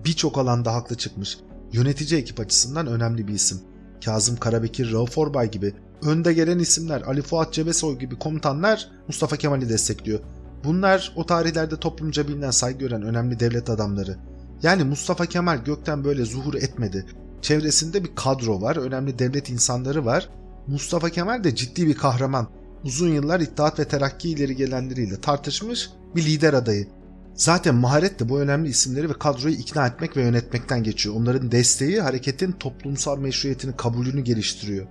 Birçok 0.06 0.38
alanda 0.38 0.74
haklı 0.74 0.96
çıkmış. 0.96 1.38
Yönetici 1.72 2.22
ekip 2.22 2.40
açısından 2.40 2.88
önemli 2.88 3.28
bir 3.28 3.34
isim. 3.34 3.62
Kazım 4.06 4.38
Karabekir, 4.38 4.92
Rauf 4.92 5.18
Orbay 5.18 5.52
gibi 5.52 5.74
önde 6.02 6.34
gelen 6.34 6.60
isimler, 6.60 7.02
Ali 7.02 7.22
Fuat 7.22 7.54
Cebesoy 7.54 8.00
gibi 8.00 8.20
komutanlar 8.20 8.90
Mustafa 9.08 9.38
Kemal'i 9.38 9.70
destekliyor. 9.70 10.20
Bunlar 10.64 11.14
o 11.16 11.26
tarihlerde 11.26 11.76
toplumca 11.76 12.28
bilinen 12.28 12.52
saygı 12.52 12.80
gören 12.80 13.02
önemli 13.02 13.40
devlet 13.40 13.70
adamları. 13.70 14.18
Yani 14.64 14.84
Mustafa 14.84 15.26
Kemal 15.26 15.58
gökten 15.58 16.04
böyle 16.04 16.26
zuhur 16.26 16.54
etmedi. 16.54 17.06
Çevresinde 17.42 18.04
bir 18.04 18.16
kadro 18.16 18.62
var, 18.62 18.76
önemli 18.76 19.20
devlet 19.20 19.50
insanları 19.50 20.06
var. 20.06 20.30
Mustafa 20.68 21.10
Kemal 21.10 21.44
de 21.44 21.56
ciddi 21.56 21.88
bir 21.88 21.96
kahraman. 21.96 22.48
Uzun 22.88 23.10
yıllar 23.10 23.40
İttihat 23.40 23.80
ve 23.80 23.86
Terakki 23.86 24.30
ileri 24.30 24.56
gelenleriyle 24.56 25.22
tartışmış 25.22 25.90
bir 26.16 26.26
lider 26.26 26.54
adayı. 26.54 26.88
Zaten 27.36 27.76
maharet 27.76 28.20
de 28.20 28.30
bu 28.30 28.40
önemli 28.40 28.70
isimleri 28.70 29.10
ve 29.10 29.14
kadroyu 29.14 29.56
ikna 29.56 29.88
etmek 29.88 30.18
ve 30.18 30.22
yönetmekten 30.22 30.84
geçiyor. 30.84 31.16
Onların 31.16 31.52
desteği 31.52 32.02
hareketin 32.02 32.52
toplumsal 32.52 33.18
meşruiyetini, 33.18 33.78
kabulünü 33.78 34.22
geliştiriyor. 34.22 34.88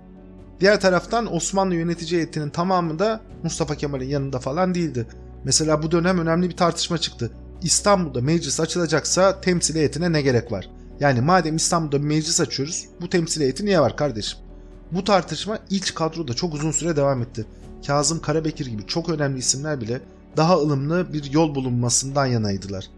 Diğer 0.61 0.81
taraftan 0.81 1.35
Osmanlı 1.35 1.75
yönetici 1.75 2.13
heyetinin 2.13 2.51
tamamı 2.51 2.99
da 2.99 3.21
Mustafa 3.43 3.75
Kemal'in 3.75 4.09
yanında 4.09 4.39
falan 4.39 4.75
değildi. 4.75 5.07
Mesela 5.45 5.83
bu 5.83 5.91
dönem 5.91 6.19
önemli 6.19 6.49
bir 6.49 6.57
tartışma 6.57 6.99
çıktı. 6.99 7.31
İstanbul'da 7.63 8.21
meclis 8.21 8.61
açılacaksa 8.61 9.41
temsil 9.41 9.75
heyetine 9.75 10.13
ne 10.13 10.23
gerek 10.23 10.53
var? 10.53 10.71
Yani 11.01 11.21
madem 11.21 11.57
İstanbul'da 11.57 12.03
bir 12.03 12.07
meclis 12.07 12.41
açıyoruz 12.41 12.87
bu 13.01 13.11
temsil 13.11 13.41
heyeti 13.41 13.65
niye 13.67 13.81
var 13.81 13.97
kardeşim? 13.97 14.39
Bu 14.93 15.05
tartışma 15.05 15.59
ilk 15.71 15.95
kadroda 15.95 16.35
çok 16.35 16.55
uzun 16.55 16.71
süre 16.71 16.97
devam 16.97 17.23
etti. 17.23 17.47
Kazım 17.87 18.21
Karabekir 18.21 18.67
gibi 18.67 18.87
çok 18.87 19.09
önemli 19.09 19.39
isimler 19.39 19.81
bile 19.81 20.01
daha 20.37 20.57
ılımlı 20.57 21.13
bir 21.13 21.33
yol 21.33 21.55
bulunmasından 21.55 22.27
yanaydılar. 22.27 22.91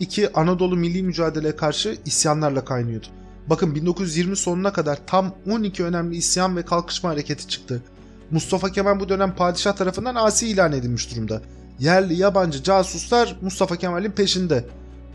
İki 0.00 0.32
Anadolu 0.32 0.76
milli 0.76 1.02
mücadeleye 1.02 1.56
karşı 1.56 1.96
isyanlarla 2.06 2.64
kaynıyordu. 2.64 3.06
Bakın 3.50 3.74
1920 3.74 4.36
sonuna 4.36 4.72
kadar 4.72 4.98
tam 5.06 5.34
12 5.50 5.84
önemli 5.84 6.16
isyan 6.16 6.56
ve 6.56 6.62
kalkışma 6.62 7.10
hareketi 7.10 7.48
çıktı. 7.48 7.82
Mustafa 8.30 8.70
Kemal 8.70 9.00
bu 9.00 9.08
dönem 9.08 9.34
padişah 9.34 9.72
tarafından 9.76 10.14
asi 10.14 10.48
ilan 10.48 10.72
edilmiş 10.72 11.10
durumda. 11.10 11.42
Yerli 11.80 12.14
yabancı 12.14 12.62
casuslar 12.62 13.36
Mustafa 13.42 13.76
Kemal'in 13.76 14.10
peşinde. 14.10 14.64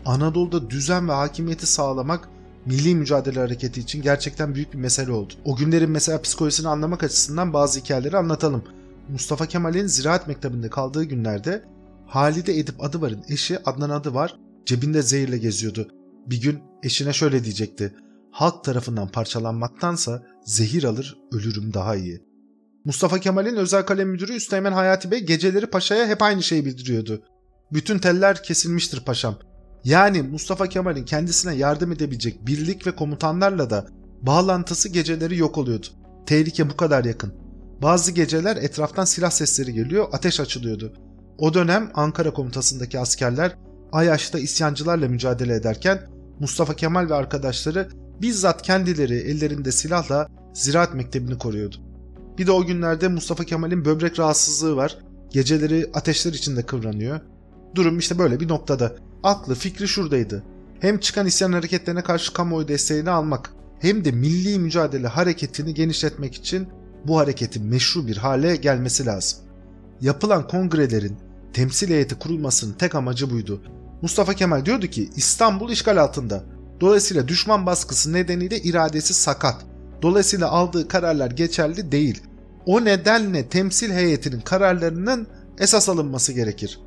Anadolu'da 0.06 0.70
düzen 0.70 1.08
ve 1.08 1.12
hakimiyeti 1.12 1.66
sağlamak 1.66 2.28
milli 2.66 2.94
mücadele 2.94 3.40
hareketi 3.40 3.80
için 3.80 4.02
gerçekten 4.02 4.54
büyük 4.54 4.72
bir 4.72 4.78
mesele 4.78 5.12
oldu. 5.12 5.34
O 5.44 5.56
günlerin 5.56 5.90
mesela 5.90 6.22
psikolojisini 6.22 6.68
anlamak 6.68 7.02
açısından 7.02 7.52
bazı 7.52 7.80
hikayeleri 7.80 8.16
anlatalım. 8.16 8.62
Mustafa 9.08 9.46
Kemal'in 9.46 9.86
ziraat 9.86 10.28
mektebinde 10.28 10.70
kaldığı 10.70 11.04
günlerde 11.04 11.64
Halide 12.06 12.58
Edip 12.58 12.84
Adıvar'ın 12.84 13.24
eşi 13.28 13.58
Adnan 13.64 13.90
Adıvar 13.90 14.38
cebinde 14.66 15.02
zehirle 15.02 15.38
geziyordu. 15.38 15.88
Bir 16.26 16.40
gün 16.40 16.58
eşine 16.82 17.12
şöyle 17.12 17.44
diyecekti. 17.44 17.94
Halk 18.30 18.64
tarafından 18.64 19.08
parçalanmaktansa 19.08 20.22
zehir 20.44 20.84
alır 20.84 21.18
ölürüm 21.32 21.74
daha 21.74 21.96
iyi. 21.96 22.22
Mustafa 22.84 23.18
Kemal'in 23.18 23.56
özel 23.56 23.82
kalem 23.82 24.08
müdürü 24.08 24.32
Üsteğmen 24.32 24.72
Hayati 24.72 25.10
Bey 25.10 25.20
geceleri 25.20 25.66
paşaya 25.66 26.06
hep 26.06 26.22
aynı 26.22 26.42
şeyi 26.42 26.64
bildiriyordu. 26.64 27.22
Bütün 27.72 27.98
teller 27.98 28.42
kesilmiştir 28.42 29.00
paşam. 29.00 29.38
Yani 29.84 30.22
Mustafa 30.22 30.66
Kemal'in 30.66 31.04
kendisine 31.04 31.54
yardım 31.54 31.92
edebilecek 31.92 32.46
birlik 32.46 32.86
ve 32.86 32.96
komutanlarla 32.96 33.70
da 33.70 33.86
bağlantısı 34.22 34.88
geceleri 34.88 35.36
yok 35.36 35.58
oluyordu. 35.58 35.86
Tehlike 36.26 36.70
bu 36.70 36.76
kadar 36.76 37.04
yakın. 37.04 37.47
Bazı 37.82 38.12
geceler 38.12 38.56
etraftan 38.56 39.04
silah 39.04 39.30
sesleri 39.30 39.72
geliyor, 39.72 40.08
ateş 40.12 40.40
açılıyordu. 40.40 40.92
O 41.38 41.54
dönem 41.54 41.90
Ankara 41.94 42.32
komutasındaki 42.32 42.98
askerler 42.98 43.56
Ayaş'ta 43.92 44.38
isyancılarla 44.38 45.08
mücadele 45.08 45.54
ederken 45.54 46.00
Mustafa 46.40 46.74
Kemal 46.74 47.10
ve 47.10 47.14
arkadaşları 47.14 47.88
bizzat 48.22 48.62
kendileri 48.62 49.14
ellerinde 49.14 49.72
silahla 49.72 50.28
ziraat 50.54 50.94
mektebini 50.94 51.38
koruyordu. 51.38 51.76
Bir 52.38 52.46
de 52.46 52.52
o 52.52 52.64
günlerde 52.64 53.08
Mustafa 53.08 53.44
Kemal'in 53.44 53.84
böbrek 53.84 54.18
rahatsızlığı 54.18 54.76
var. 54.76 54.98
Geceleri 55.30 55.90
ateşler 55.94 56.32
içinde 56.32 56.62
kıvranıyor. 56.62 57.20
Durum 57.74 57.98
işte 57.98 58.18
böyle 58.18 58.40
bir 58.40 58.48
noktada. 58.48 58.96
Aklı 59.22 59.54
fikri 59.54 59.88
şuradaydı. 59.88 60.42
Hem 60.80 60.98
çıkan 60.98 61.26
isyan 61.26 61.52
hareketlerine 61.52 62.02
karşı 62.02 62.32
kamuoyu 62.32 62.68
desteğini 62.68 63.10
almak 63.10 63.50
hem 63.80 64.04
de 64.04 64.10
milli 64.10 64.58
mücadele 64.58 65.08
hareketini 65.08 65.74
genişletmek 65.74 66.34
için 66.34 66.68
bu 67.06 67.18
hareketin 67.18 67.66
meşru 67.66 68.06
bir 68.06 68.16
hale 68.16 68.56
gelmesi 68.56 69.06
lazım. 69.06 69.38
Yapılan 70.00 70.48
kongrelerin 70.48 71.16
temsil 71.52 71.88
heyeti 71.88 72.14
kurulmasının 72.14 72.72
tek 72.72 72.94
amacı 72.94 73.30
buydu. 73.30 73.62
Mustafa 74.02 74.34
Kemal 74.34 74.64
diyordu 74.64 74.86
ki 74.86 75.10
İstanbul 75.16 75.70
işgal 75.70 75.96
altında. 75.96 76.44
Dolayısıyla 76.80 77.28
düşman 77.28 77.66
baskısı 77.66 78.12
nedeniyle 78.12 78.60
iradesi 78.60 79.14
sakat. 79.14 79.64
Dolayısıyla 80.02 80.48
aldığı 80.48 80.88
kararlar 80.88 81.30
geçerli 81.30 81.92
değil. 81.92 82.22
O 82.66 82.84
nedenle 82.84 83.48
temsil 83.48 83.92
heyetinin 83.92 84.40
kararlarının 84.40 85.26
esas 85.58 85.88
alınması 85.88 86.32
gerekir. 86.32 86.80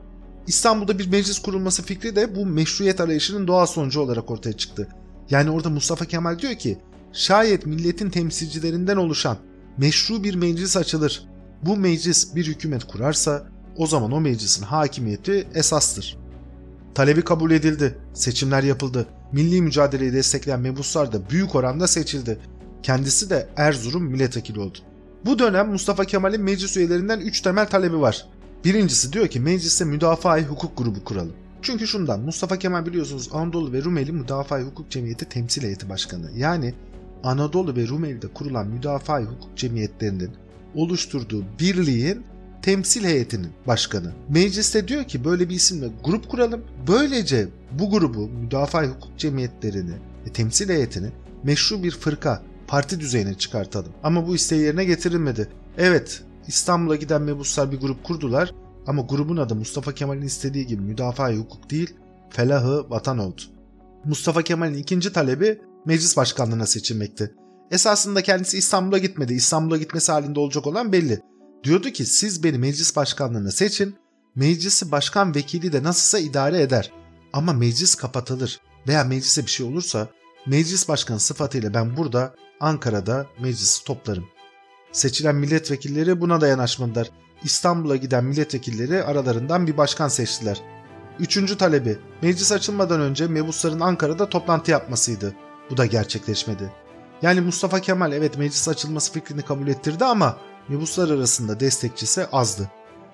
İstanbul'da 0.48 1.00
bir 1.00 1.10
meclis 1.10 1.40
kurulması 1.40 1.84
fikri 1.84 2.16
de 2.16 2.36
bu 2.36 2.46
meşruiyet 2.46 3.02
arayışının 3.02 3.48
doğal 3.48 3.66
sonucu 3.66 4.02
olarak 4.02 4.32
ortaya 4.32 4.54
çıktı. 4.54 4.88
Yani 5.30 5.52
orada 5.52 5.70
Mustafa 5.70 6.06
Kemal 6.06 6.40
diyor 6.40 6.56
ki 6.56 6.78
şayet 7.14 7.66
milletin 7.66 8.10
temsilcilerinden 8.10 8.98
oluşan 8.98 9.38
meşru 9.78 10.24
bir 10.24 10.36
meclis 10.36 10.78
açılır. 10.78 11.28
Bu 11.66 11.78
meclis 11.78 12.36
bir 12.36 12.48
hükümet 12.48 12.84
kurarsa 12.84 13.48
o 13.78 13.88
zaman 13.88 14.12
o 14.12 14.22
meclisin 14.22 14.64
hakimiyeti 14.64 15.48
esastır. 15.54 16.18
Talebi 16.96 17.22
kabul 17.22 17.52
edildi. 17.52 17.98
Seçimler 18.14 18.64
yapıldı. 18.64 19.08
Milli 19.32 19.62
mücadeleyi 19.62 20.14
destekleyen 20.14 20.60
mebuslar 20.60 21.14
da 21.14 21.30
büyük 21.30 21.56
oranda 21.56 21.88
seçildi. 21.88 22.40
Kendisi 22.84 23.30
de 23.30 23.50
Erzurum 23.56 24.04
milletvekili 24.04 24.60
oldu. 24.60 24.78
Bu 25.26 25.40
dönem 25.40 25.70
Mustafa 25.70 26.06
Kemal'in 26.06 26.42
meclis 26.42 26.78
üyelerinden 26.78 27.20
3 27.20 27.42
temel 27.42 27.68
talebi 27.68 28.02
var. 28.02 28.28
Birincisi 28.66 29.14
diyor 29.14 29.28
ki 29.28 29.40
mecliste 29.40 29.86
müdafaa 29.86 30.40
hukuk 30.40 30.78
grubu 30.78 31.04
kuralım. 31.04 31.34
Çünkü 31.62 31.88
şundan 31.88 32.20
Mustafa 32.20 32.60
Kemal 32.60 32.86
biliyorsunuz 32.86 33.30
Anadolu 33.34 33.74
ve 33.74 33.84
Rumeli 33.84 34.12
Müdafaa 34.12 34.62
Hukuk 34.62 34.90
Cemiyeti 34.90 35.26
Temsil 35.26 35.64
Heyeti 35.64 35.90
Başkanı. 35.90 36.32
Yani 36.36 36.74
Anadolu 37.24 37.76
ve 37.76 37.88
Rumeli'de 37.88 38.28
kurulan 38.28 38.68
müdafaa 38.68 39.22
hukuk 39.22 39.58
cemiyetlerinin 39.58 40.32
oluşturduğu 40.76 41.44
birliğin 41.60 42.24
temsil 42.62 43.04
heyetinin 43.04 43.52
başkanı. 43.68 44.12
Mecliste 44.30 44.88
diyor 44.88 45.04
ki 45.04 45.26
böyle 45.26 45.50
bir 45.50 45.56
isimle 45.56 45.90
grup 46.04 46.30
kuralım. 46.30 46.62
Böylece 46.88 47.48
bu 47.80 47.90
grubu 47.90 48.28
müdafaa 48.28 48.84
hukuk 48.84 49.18
cemiyetlerini 49.18 49.94
ve 50.28 50.32
temsil 50.34 50.70
heyetini 50.70 51.12
meşru 51.44 51.84
bir 51.84 51.92
fırka, 51.92 52.44
parti 52.68 53.00
düzeyine 53.00 53.34
çıkartalım. 53.34 53.92
Ama 54.04 54.28
bu 54.28 54.36
isteği 54.36 54.62
yerine 54.62 54.86
getirilmedi. 54.86 55.48
Evet, 55.78 56.24
İstanbul'a 56.48 56.96
giden 56.96 57.22
mebuslar 57.22 57.72
bir 57.72 57.80
grup 57.80 58.04
kurdular 58.04 58.54
ama 58.88 59.02
grubun 59.02 59.38
adı 59.38 59.56
Mustafa 59.56 59.94
Kemal'in 59.94 60.22
istediği 60.22 60.68
gibi 60.68 60.82
müdafaa 60.82 61.32
hukuk 61.34 61.72
değil, 61.72 61.94
felahı 62.30 62.90
vatan 62.90 63.18
oldu. 63.18 63.42
Mustafa 64.06 64.42
Kemal'in 64.42 64.74
ikinci 64.74 65.14
talebi 65.14 65.62
meclis 65.86 66.18
başkanlığına 66.18 66.66
seçilmekti. 66.66 67.36
Esasında 67.72 68.24
kendisi 68.24 68.58
İstanbul'a 68.58 68.98
gitmedi. 68.98 69.34
İstanbul'a 69.34 69.78
gitmesi 69.78 70.12
halinde 70.12 70.40
olacak 70.40 70.68
olan 70.68 70.92
belli. 70.92 71.22
Diyordu 71.64 71.90
ki 71.90 72.06
siz 72.06 72.44
beni 72.44 72.58
meclis 72.58 72.96
başkanlığına 72.96 73.52
seçin, 73.52 73.96
meclisi 74.36 74.92
başkan 74.92 75.36
vekili 75.36 75.74
de 75.74 75.84
nasılsa 75.84 76.20
idare 76.20 76.62
eder. 76.62 76.92
Ama 77.34 77.54
meclis 77.54 77.96
kapatılır 77.96 78.60
veya 78.88 79.04
meclise 79.04 79.46
bir 79.46 79.52
şey 79.52 79.66
olursa 79.66 80.08
meclis 80.46 80.88
başkanı 80.88 81.20
sıfatıyla 81.20 81.74
ben 81.74 81.98
burada 81.98 82.36
Ankara'da 82.60 83.28
meclisi 83.40 83.84
toplarım. 83.84 84.26
Seçilen 84.92 85.36
milletvekilleri 85.36 86.22
buna 86.22 86.42
da 86.42 86.48
yanaşmadılar. 86.48 87.10
İstanbul'a 87.44 87.96
giden 87.96 88.24
milletvekilleri 88.26 89.04
aralarından 89.04 89.68
bir 89.68 89.78
başkan 89.78 90.08
seçtiler. 90.08 90.62
Üçüncü 91.20 91.58
talebi 91.58 92.00
meclis 92.22 92.52
açılmadan 92.52 93.02
önce 93.02 93.28
mebusların 93.28 93.80
Ankara'da 93.80 94.30
toplantı 94.30 94.72
yapmasıydı. 94.72 95.36
Bu 95.72 95.78
da 95.78 95.86
gerçekleşmedi. 95.86 96.72
Yani 97.22 97.42
Mustafa 97.42 97.80
Kemal 97.80 98.12
evet 98.12 98.38
meclis 98.38 98.68
açılması 98.68 99.14
fikrini 99.14 99.42
kabul 99.42 99.68
ettirdi 99.68 100.06
ama 100.06 100.38
mebuslar 100.68 101.10
arasında 101.10 101.60
destekçisi 101.60 102.26
azdı. 102.26 102.72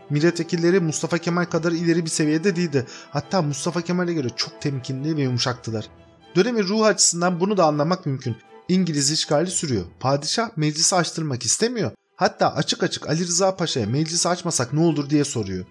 Milletvekilleri 0.09 0.79
Mustafa 0.79 1.17
Kemal 1.17 1.45
kadar 1.45 1.71
ileri 1.71 2.05
bir 2.05 2.09
seviyede 2.09 2.55
değildi. 2.55 2.85
Hatta 3.09 3.41
Mustafa 3.41 3.81
Kemal'e 3.81 4.13
göre 4.13 4.27
çok 4.35 4.61
temkinli 4.61 5.17
ve 5.17 5.21
yumuşaktılar. 5.21 5.89
Dönemin 6.35 6.63
ruh 6.63 6.85
açısından 6.85 7.39
bunu 7.39 7.57
da 7.57 7.65
anlamak 7.65 8.05
mümkün. 8.05 8.35
İngiliz 8.67 9.11
işgali 9.11 9.51
sürüyor. 9.51 9.85
Padişah 9.99 10.49
meclisi 10.55 10.95
açtırmak 10.95 11.43
istemiyor. 11.43 11.91
Hatta 12.15 12.53
açık 12.55 12.83
açık 12.83 13.09
Ali 13.09 13.27
Rıza 13.27 13.55
Paşa'ya 13.55 13.85
meclisi 13.85 14.29
açmasak 14.29 14.73
ne 14.73 14.79
olur 14.79 15.09
diye 15.09 15.23
soruyor. 15.23 15.65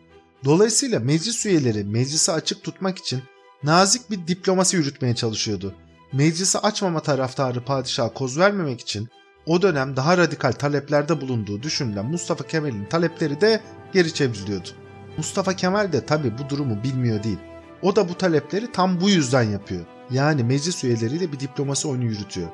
Dolayısıyla 0.45 1.01
meclis 1.01 1.47
üyeleri 1.47 1.85
meclisi 1.85 2.33
açık 2.33 2.63
tutmak 2.63 2.99
için 2.99 3.23
nazik 3.63 4.11
bir 4.11 4.27
diplomasi 4.27 4.77
yürütmeye 4.77 5.15
çalışıyordu. 5.15 5.75
Meclisi 6.13 6.59
açmama 6.59 7.01
taraftarı 7.01 7.65
padişaha 7.65 8.15
koz 8.15 8.39
vermemek 8.39 8.81
için 8.81 9.09
o 9.47 9.63
dönem 9.63 9.97
daha 9.97 10.19
radikal 10.19 10.53
taleplerde 10.53 11.21
bulunduğu 11.21 11.63
düşünülen 11.63 12.07
Mustafa 12.07 12.47
Kemal'in 12.47 12.85
talepleri 12.85 13.41
de 13.41 13.61
geri 13.93 14.15
çevriliyordu. 14.15 14.69
Mustafa 15.17 15.53
Kemal 15.53 15.93
de 15.93 16.07
tabi 16.07 16.39
bu 16.39 16.49
durumu 16.49 16.83
bilmiyor 16.83 17.23
değil. 17.23 17.39
O 17.83 17.97
da 17.97 18.09
bu 18.09 18.15
talepleri 18.15 18.73
tam 18.73 19.01
bu 19.01 19.11
yüzden 19.11 19.43
yapıyor. 19.43 19.85
Yani 20.11 20.45
meclis 20.45 20.85
üyeleriyle 20.85 21.33
bir 21.33 21.41
diplomasi 21.41 21.89
oyunu 21.89 22.05
yürütüyor. 22.05 22.49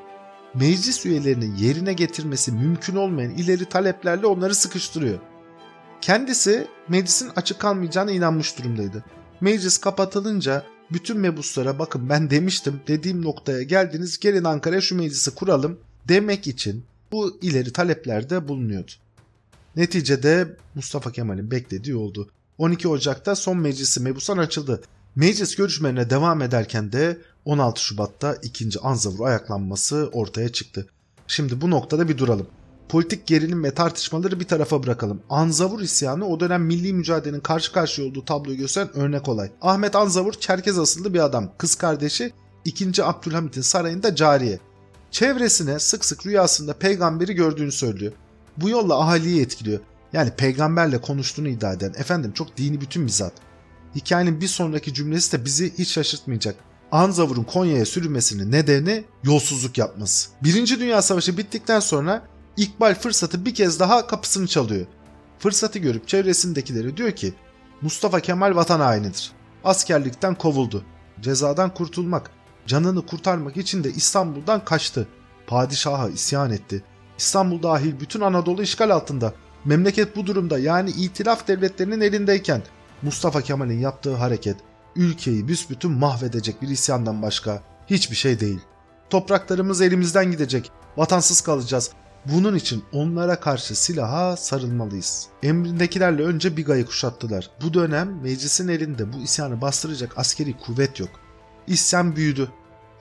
Meclis 0.53 1.05
üyelerinin 1.05 1.55
yerine 1.55 1.93
getirmesi 1.93 2.51
mümkün 2.51 2.95
olmayan 2.95 3.31
ileri 3.31 3.65
taleplerle 3.65 4.27
onları 4.27 4.55
sıkıştırıyor. 4.55 5.19
Kendisi 6.01 6.67
meclisin 6.87 7.31
açık 7.35 7.59
kalmayacağına 7.59 8.11
inanmış 8.11 8.59
durumdaydı. 8.59 9.03
Meclis 9.41 9.77
kapatılınca 9.77 10.63
bütün 10.91 11.17
mebuslara 11.17 11.79
bakın 11.79 12.09
ben 12.09 12.29
demiştim 12.29 12.79
dediğim 12.87 13.21
noktaya 13.21 13.63
geldiniz 13.63 14.19
gelin 14.19 14.43
Ankara'ya 14.43 14.81
şu 14.81 14.95
meclisi 14.95 15.35
kuralım 15.35 15.79
demek 16.07 16.47
için 16.47 16.83
bu 17.11 17.37
ileri 17.41 17.73
taleplerde 17.73 18.47
bulunuyordu. 18.47 18.91
Neticede 19.75 20.57
Mustafa 20.75 21.11
Kemal'in 21.11 21.51
beklediği 21.51 21.95
oldu. 21.95 22.29
12 22.57 22.87
Ocak'ta 22.87 23.35
son 23.35 23.57
meclisi 23.57 23.99
mebusan 24.01 24.37
açıldı. 24.37 24.81
Meclis 25.15 25.55
görüşmelerine 25.55 26.09
devam 26.09 26.41
ederken 26.41 26.91
de 26.91 27.17
16 27.45 27.81
Şubat'ta 27.81 28.35
ikinci 28.43 28.79
Anzavur 28.79 29.27
ayaklanması 29.27 30.09
ortaya 30.13 30.49
çıktı. 30.49 30.87
Şimdi 31.27 31.61
bu 31.61 31.69
noktada 31.69 32.09
bir 32.09 32.17
duralım. 32.17 32.47
Politik 32.93 33.27
gerilim 33.27 33.63
ve 33.63 33.73
tartışmaları 33.73 34.39
bir 34.39 34.45
tarafa 34.45 34.83
bırakalım. 34.83 35.21
Anzavur 35.29 35.81
isyanı 35.81 36.27
o 36.27 36.39
dönem 36.39 36.63
milli 36.63 36.93
mücadelenin 36.93 37.39
karşı 37.39 37.71
karşıya 37.71 38.07
olduğu 38.07 38.25
tabloyu 38.25 38.57
gösteren 38.57 38.95
örnek 38.95 39.29
olay. 39.29 39.51
Ahmet 39.61 39.95
Anzavur 39.95 40.33
Çerkez 40.33 40.79
asıllı 40.79 41.13
bir 41.13 41.19
adam. 41.19 41.51
Kız 41.57 41.75
kardeşi 41.75 42.33
2. 42.65 43.03
Abdülhamit'in 43.03 43.61
sarayında 43.61 44.15
cariye. 44.15 44.59
Çevresine 45.11 45.79
sık 45.79 46.05
sık 46.05 46.25
rüyasında 46.25 46.73
peygamberi 46.73 47.33
gördüğünü 47.33 47.71
söylüyor. 47.71 48.13
Bu 48.57 48.69
yolla 48.69 48.99
ahaliyi 48.99 49.41
etkiliyor. 49.41 49.79
Yani 50.13 50.31
peygamberle 50.37 51.01
konuştuğunu 51.01 51.47
iddia 51.47 51.73
eden 51.73 51.93
efendim 51.97 52.31
çok 52.33 52.57
dini 52.57 52.81
bütün 52.81 53.05
bir 53.05 53.11
zat. 53.11 53.33
Hikayenin 53.95 54.41
bir 54.41 54.47
sonraki 54.47 54.93
cümlesi 54.93 55.31
de 55.31 55.45
bizi 55.45 55.77
hiç 55.77 55.89
şaşırtmayacak. 55.89 56.55
Anzavur'un 56.91 57.43
Konya'ya 57.43 57.85
sürülmesinin 57.85 58.51
nedeni 58.51 59.03
yolsuzluk 59.23 59.77
yapması. 59.77 60.29
Birinci 60.43 60.79
Dünya 60.79 61.01
Savaşı 61.01 61.37
bittikten 61.37 61.79
sonra 61.79 62.32
İkbal 62.57 62.95
fırsatı 62.95 63.45
bir 63.45 63.55
kez 63.55 63.79
daha 63.79 64.07
kapısını 64.07 64.47
çalıyor. 64.47 64.85
Fırsatı 65.39 65.79
görüp 65.79 66.07
çevresindekileri 66.07 66.97
diyor 66.97 67.11
ki 67.11 67.33
Mustafa 67.81 68.19
Kemal 68.19 68.55
vatan 68.55 68.79
hainidir. 68.79 69.31
Askerlikten 69.63 70.35
kovuldu. 70.35 70.83
Cezadan 71.21 71.73
kurtulmak, 71.73 72.31
canını 72.67 73.05
kurtarmak 73.05 73.57
için 73.57 73.83
de 73.83 73.91
İstanbul'dan 73.91 74.65
kaçtı. 74.65 75.07
Padişaha 75.47 76.09
isyan 76.09 76.51
etti. 76.51 76.83
İstanbul 77.17 77.63
dahil 77.63 77.99
bütün 77.99 78.21
Anadolu 78.21 78.63
işgal 78.63 78.89
altında. 78.89 79.33
Memleket 79.65 80.15
bu 80.15 80.25
durumda 80.27 80.59
yani 80.59 80.89
itilaf 80.89 81.47
devletlerinin 81.47 82.01
elindeyken 82.01 82.61
Mustafa 83.01 83.41
Kemal'in 83.41 83.79
yaptığı 83.79 84.15
hareket 84.15 84.57
ülkeyi 84.95 85.47
büsbütün 85.47 85.91
mahvedecek 85.91 86.61
bir 86.61 86.67
isyandan 86.67 87.21
başka 87.21 87.63
hiçbir 87.87 88.15
şey 88.15 88.39
değil. 88.39 88.59
Topraklarımız 89.09 89.81
elimizden 89.81 90.31
gidecek, 90.31 90.71
vatansız 90.97 91.41
kalacağız. 91.41 91.91
Bunun 92.25 92.55
için 92.55 92.83
onlara 92.91 93.39
karşı 93.39 93.75
silaha 93.75 94.37
sarılmalıyız. 94.37 95.27
Emrindekilerle 95.43 96.23
önce 96.23 96.57
Biga'yı 96.57 96.85
kuşattılar. 96.85 97.49
Bu 97.61 97.73
dönem 97.73 98.21
meclisin 98.21 98.67
elinde 98.67 99.13
bu 99.13 99.17
isyanı 99.17 99.61
bastıracak 99.61 100.17
askeri 100.17 100.57
kuvvet 100.57 100.99
yok. 100.99 101.09
İsyan 101.67 102.15
büyüdü. 102.15 102.49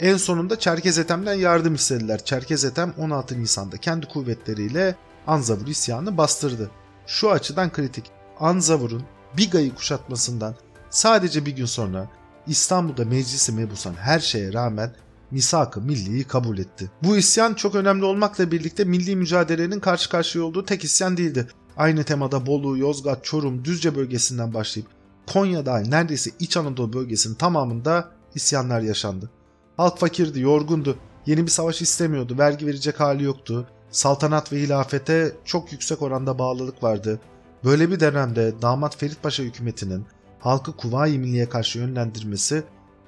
En 0.00 0.16
sonunda 0.16 0.58
Çerkez 0.58 0.98
Ethem'den 0.98 1.35
yardım 1.35 1.74
istediler. 1.74 2.24
Çerkez 2.24 2.64
Ethem 2.64 2.94
16 2.98 3.42
Nisan'da 3.42 3.76
kendi 3.76 4.06
kuvvetleriyle 4.06 4.96
Anzavur 5.26 5.66
isyanı 5.66 6.16
bastırdı. 6.16 6.70
Şu 7.06 7.30
açıdan 7.30 7.72
kritik. 7.72 8.11
Anzavur'un 8.40 9.02
Biga'yı 9.37 9.74
kuşatmasından 9.74 10.54
sadece 10.90 11.46
bir 11.46 11.56
gün 11.56 11.66
sonra 11.66 12.08
İstanbul'da 12.46 13.04
meclisi 13.04 13.52
mebusan 13.52 13.94
her 13.94 14.20
şeye 14.20 14.52
rağmen 14.52 14.94
misak-ı 15.32 15.80
milliyi 15.80 16.24
kabul 16.24 16.58
etti. 16.58 16.90
Bu 17.02 17.16
isyan 17.16 17.54
çok 17.54 17.74
önemli 17.74 18.04
olmakla 18.04 18.50
birlikte 18.50 18.84
milli 18.84 19.16
mücadelenin 19.16 19.80
karşı 19.80 20.10
karşıya 20.10 20.44
olduğu 20.44 20.64
tek 20.64 20.84
isyan 20.84 21.16
değildi. 21.16 21.46
Aynı 21.76 22.04
temada 22.04 22.46
Bolu, 22.46 22.78
Yozgat, 22.78 23.24
Çorum, 23.24 23.64
Düzce 23.64 23.96
bölgesinden 23.96 24.54
başlayıp 24.54 24.88
Konya 25.32 25.66
dahil 25.66 25.88
neredeyse 25.88 26.30
İç 26.38 26.56
Anadolu 26.56 26.92
bölgesinin 26.92 27.34
tamamında 27.34 28.10
isyanlar 28.34 28.80
yaşandı. 28.80 29.30
Halk 29.76 29.98
fakirdi, 29.98 30.40
yorgundu, 30.40 30.96
yeni 31.26 31.42
bir 31.42 31.50
savaş 31.50 31.82
istemiyordu, 31.82 32.38
vergi 32.38 32.66
verecek 32.66 33.00
hali 33.00 33.24
yoktu. 33.24 33.66
Saltanat 33.90 34.52
ve 34.52 34.60
hilafete 34.60 35.32
çok 35.44 35.72
yüksek 35.72 36.02
oranda 36.02 36.38
bağlılık 36.38 36.82
vardı. 36.82 37.20
Böyle 37.64 37.90
bir 37.90 38.00
dönemde 38.00 38.54
damat 38.62 38.96
Ferit 38.96 39.22
Paşa 39.22 39.42
hükümetinin 39.42 40.06
halkı 40.40 40.76
Kuvayi 40.76 41.18
Milliye 41.18 41.48
karşı 41.48 41.78
yönlendirmesi 41.78 42.62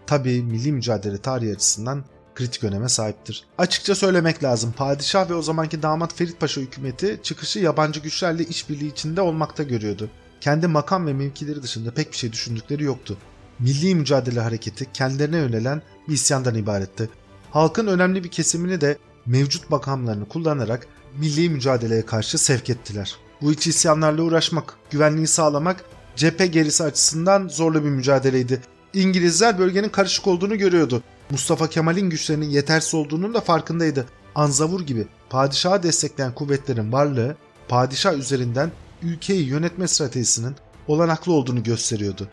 tabi 0.06 0.42
milli 0.42 0.72
mücadele 0.72 1.18
tarihi 1.18 1.52
açısından 1.54 2.04
kritik 2.34 2.64
öneme 2.64 2.88
sahiptir. 2.88 3.44
Açıkça 3.58 3.94
söylemek 3.94 4.44
lazım 4.44 4.72
padişah 4.72 5.30
ve 5.30 5.34
o 5.34 5.42
zamanki 5.42 5.82
damat 5.82 6.14
Ferit 6.14 6.40
Paşa 6.40 6.60
hükümeti 6.60 7.20
çıkışı 7.22 7.58
yabancı 7.58 8.00
güçlerle 8.00 8.44
işbirliği 8.44 8.92
içinde 8.92 9.20
olmakta 9.20 9.62
görüyordu. 9.62 10.10
Kendi 10.40 10.66
makam 10.66 11.06
ve 11.06 11.12
mevkileri 11.12 11.62
dışında 11.62 11.90
pek 11.90 12.12
bir 12.12 12.16
şey 12.16 12.32
düşündükleri 12.32 12.84
yoktu. 12.84 13.16
Milli 13.58 13.94
mücadele 13.94 14.40
hareketi 14.40 14.92
kendilerine 14.92 15.36
yönelen 15.36 15.82
bir 16.08 16.14
isyandan 16.14 16.54
ibaretti. 16.54 17.10
Halkın 17.50 17.86
önemli 17.86 18.24
bir 18.24 18.28
kesimini 18.30 18.80
de 18.80 18.98
mevcut 19.26 19.70
makamlarını 19.70 20.28
kullanarak 20.28 20.86
milli 21.18 21.50
mücadeleye 21.50 22.06
karşı 22.06 22.38
sevk 22.38 22.70
ettiler. 22.70 23.16
Bu 23.42 23.52
iç 23.52 23.66
isyanlarla 23.66 24.22
uğraşmak, 24.22 24.74
güvenliği 24.90 25.26
sağlamak 25.26 25.84
cephe 26.16 26.46
gerisi 26.46 26.84
açısından 26.84 27.48
zorlu 27.48 27.84
bir 27.84 27.88
mücadeleydi. 27.88 28.60
İngilizler 28.94 29.58
bölgenin 29.58 29.88
karışık 29.88 30.26
olduğunu 30.26 30.58
görüyordu. 30.58 31.02
Mustafa 31.30 31.68
Kemal'in 31.68 32.10
güçlerinin 32.10 32.50
yetersiz 32.50 32.94
olduğunun 32.94 33.34
da 33.34 33.40
farkındaydı. 33.40 34.06
Anzavur 34.34 34.80
gibi 34.80 35.06
padişahı 35.30 35.82
destekleyen 35.82 36.34
kuvvetlerin 36.34 36.92
varlığı 36.92 37.36
padişah 37.68 38.14
üzerinden 38.14 38.72
ülkeyi 39.02 39.46
yönetme 39.46 39.88
stratejisinin 39.88 40.54
olanaklı 40.88 41.32
olduğunu 41.32 41.62
gösteriyordu. 41.62 42.28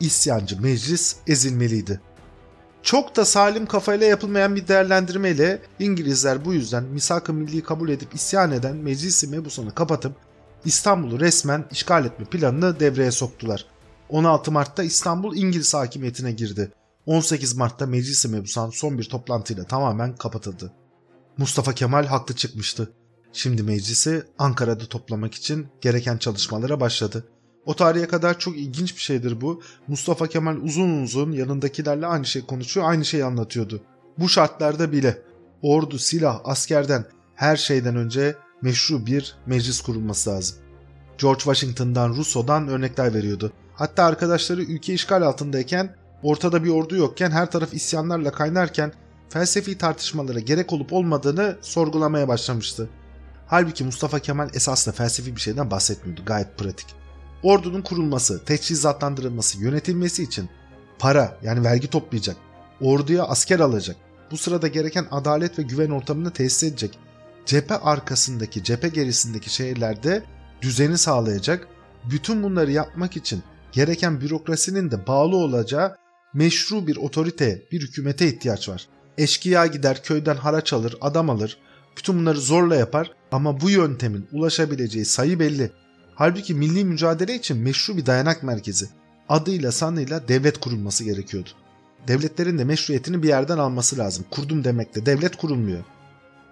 İsyancı 0.00 0.60
meclis 0.60 1.16
ezilmeliydi. 1.26 2.00
Çok 2.82 3.16
da 3.16 3.24
salim 3.24 3.66
kafayla 3.66 4.06
yapılmayan 4.06 4.56
bir 4.56 4.68
değerlendirmeyle 4.68 5.62
İngilizler 5.78 6.44
bu 6.44 6.54
yüzden 6.54 6.84
misak-ı 6.84 7.32
milli 7.32 7.62
kabul 7.62 7.88
edip 7.88 8.14
isyan 8.14 8.52
eden 8.52 8.76
meclisi 8.76 9.26
mebusanı 9.26 9.74
kapatıp 9.74 10.12
İstanbul'u 10.64 11.20
resmen 11.20 11.64
işgal 11.70 12.04
etme 12.04 12.24
planını 12.24 12.80
devreye 12.80 13.10
soktular. 13.10 13.66
16 14.08 14.52
Mart'ta 14.52 14.82
İstanbul 14.82 15.36
İngiliz 15.36 15.74
hakimiyetine 15.74 16.32
girdi. 16.32 16.72
18 17.06 17.56
Mart'ta 17.56 17.86
Meclis-i 17.86 18.28
Mebusan 18.28 18.70
son 18.70 18.98
bir 18.98 19.04
toplantıyla 19.04 19.64
tamamen 19.64 20.16
kapatıldı. 20.16 20.72
Mustafa 21.38 21.72
Kemal 21.72 22.06
haklı 22.06 22.36
çıkmıştı. 22.36 22.92
Şimdi 23.32 23.62
meclisi 23.62 24.22
Ankara'da 24.38 24.86
toplamak 24.86 25.34
için 25.34 25.68
gereken 25.80 26.18
çalışmalara 26.18 26.80
başladı. 26.80 27.28
O 27.66 27.76
tarihe 27.76 28.08
kadar 28.08 28.38
çok 28.38 28.56
ilginç 28.56 28.96
bir 28.96 29.00
şeydir 29.00 29.40
bu. 29.40 29.62
Mustafa 29.88 30.26
Kemal 30.26 30.56
uzun 30.56 31.02
uzun 31.02 31.32
yanındakilerle 31.32 32.06
aynı 32.06 32.26
şey 32.26 32.42
konuşuyor, 32.42 32.86
aynı 32.88 33.04
şeyi 33.04 33.24
anlatıyordu. 33.24 33.80
Bu 34.18 34.28
şartlarda 34.28 34.92
bile 34.92 35.22
ordu, 35.62 35.98
silah, 35.98 36.40
askerden 36.44 37.04
her 37.34 37.56
şeyden 37.56 37.96
önce 37.96 38.36
meşru 38.62 39.06
bir 39.06 39.36
meclis 39.46 39.80
kurulması 39.80 40.30
lazım. 40.30 40.56
George 41.18 41.38
Washington'dan, 41.38 42.16
Rousseau'dan 42.16 42.68
örnekler 42.68 43.14
veriyordu. 43.14 43.52
Hatta 43.74 44.04
arkadaşları 44.04 44.62
ülke 44.62 44.94
işgal 44.94 45.22
altındayken, 45.22 45.96
ortada 46.24 46.64
bir 46.64 46.70
ordu 46.70 46.96
yokken, 46.96 47.30
her 47.30 47.50
taraf 47.50 47.74
isyanlarla 47.74 48.32
kaynarken 48.32 48.92
felsefi 49.28 49.78
tartışmalara 49.78 50.38
gerek 50.38 50.72
olup 50.72 50.92
olmadığını 50.92 51.56
sorgulamaya 51.60 52.28
başlamıştı. 52.28 52.88
Halbuki 53.46 53.84
Mustafa 53.84 54.18
Kemal 54.18 54.48
esasında 54.54 54.94
felsefi 54.94 55.36
bir 55.36 55.40
şeyden 55.40 55.70
bahsetmiyordu, 55.70 56.24
gayet 56.26 56.58
pratik. 56.58 56.86
Ordunun 57.42 57.82
kurulması, 57.82 58.44
teçhizatlandırılması, 58.44 59.62
yönetilmesi 59.62 60.22
için 60.22 60.48
para 60.98 61.38
yani 61.42 61.64
vergi 61.64 61.90
toplayacak, 61.90 62.36
orduya 62.80 63.24
asker 63.24 63.60
alacak, 63.60 63.96
bu 64.30 64.36
sırada 64.36 64.68
gereken 64.68 65.06
adalet 65.10 65.58
ve 65.58 65.62
güven 65.62 65.90
ortamını 65.90 66.30
tesis 66.30 66.62
edecek, 66.62 66.98
cephe 67.46 67.76
arkasındaki, 67.76 68.64
cephe 68.64 68.88
gerisindeki 68.88 69.54
şehirlerde 69.54 70.22
düzeni 70.62 70.98
sağlayacak, 70.98 71.68
bütün 72.10 72.42
bunları 72.42 72.72
yapmak 72.72 73.16
için 73.16 73.42
gereken 73.72 74.20
bürokrasinin 74.20 74.90
de 74.90 75.06
bağlı 75.06 75.36
olacağı 75.36 75.96
meşru 76.34 76.86
bir 76.86 76.96
otorite, 76.96 77.62
bir 77.72 77.82
hükümete 77.82 78.28
ihtiyaç 78.28 78.68
var. 78.68 78.88
Eşkıya 79.18 79.66
gider 79.66 80.02
köyden 80.02 80.36
haraç 80.36 80.72
alır, 80.72 80.96
adam 81.00 81.30
alır, 81.30 81.58
bütün 81.96 82.18
bunları 82.18 82.40
zorla 82.40 82.76
yapar 82.76 83.10
ama 83.32 83.60
bu 83.60 83.70
yöntemin 83.70 84.26
ulaşabileceği 84.32 85.04
sayı 85.04 85.38
belli. 85.38 85.70
Halbuki 86.14 86.54
milli 86.54 86.84
mücadele 86.84 87.34
için 87.34 87.56
meşru 87.56 87.96
bir 87.96 88.06
dayanak 88.06 88.42
merkezi, 88.42 88.88
adıyla 89.28 89.72
sanıyla 89.72 90.28
devlet 90.28 90.60
kurulması 90.60 91.04
gerekiyordu. 91.04 91.50
Devletlerin 92.08 92.58
de 92.58 92.64
meşruiyetini 92.64 93.22
bir 93.22 93.28
yerden 93.28 93.58
alması 93.58 93.98
lazım. 93.98 94.24
Kurdum 94.30 94.64
demekle 94.64 95.06
devlet 95.06 95.36
kurulmuyor. 95.36 95.84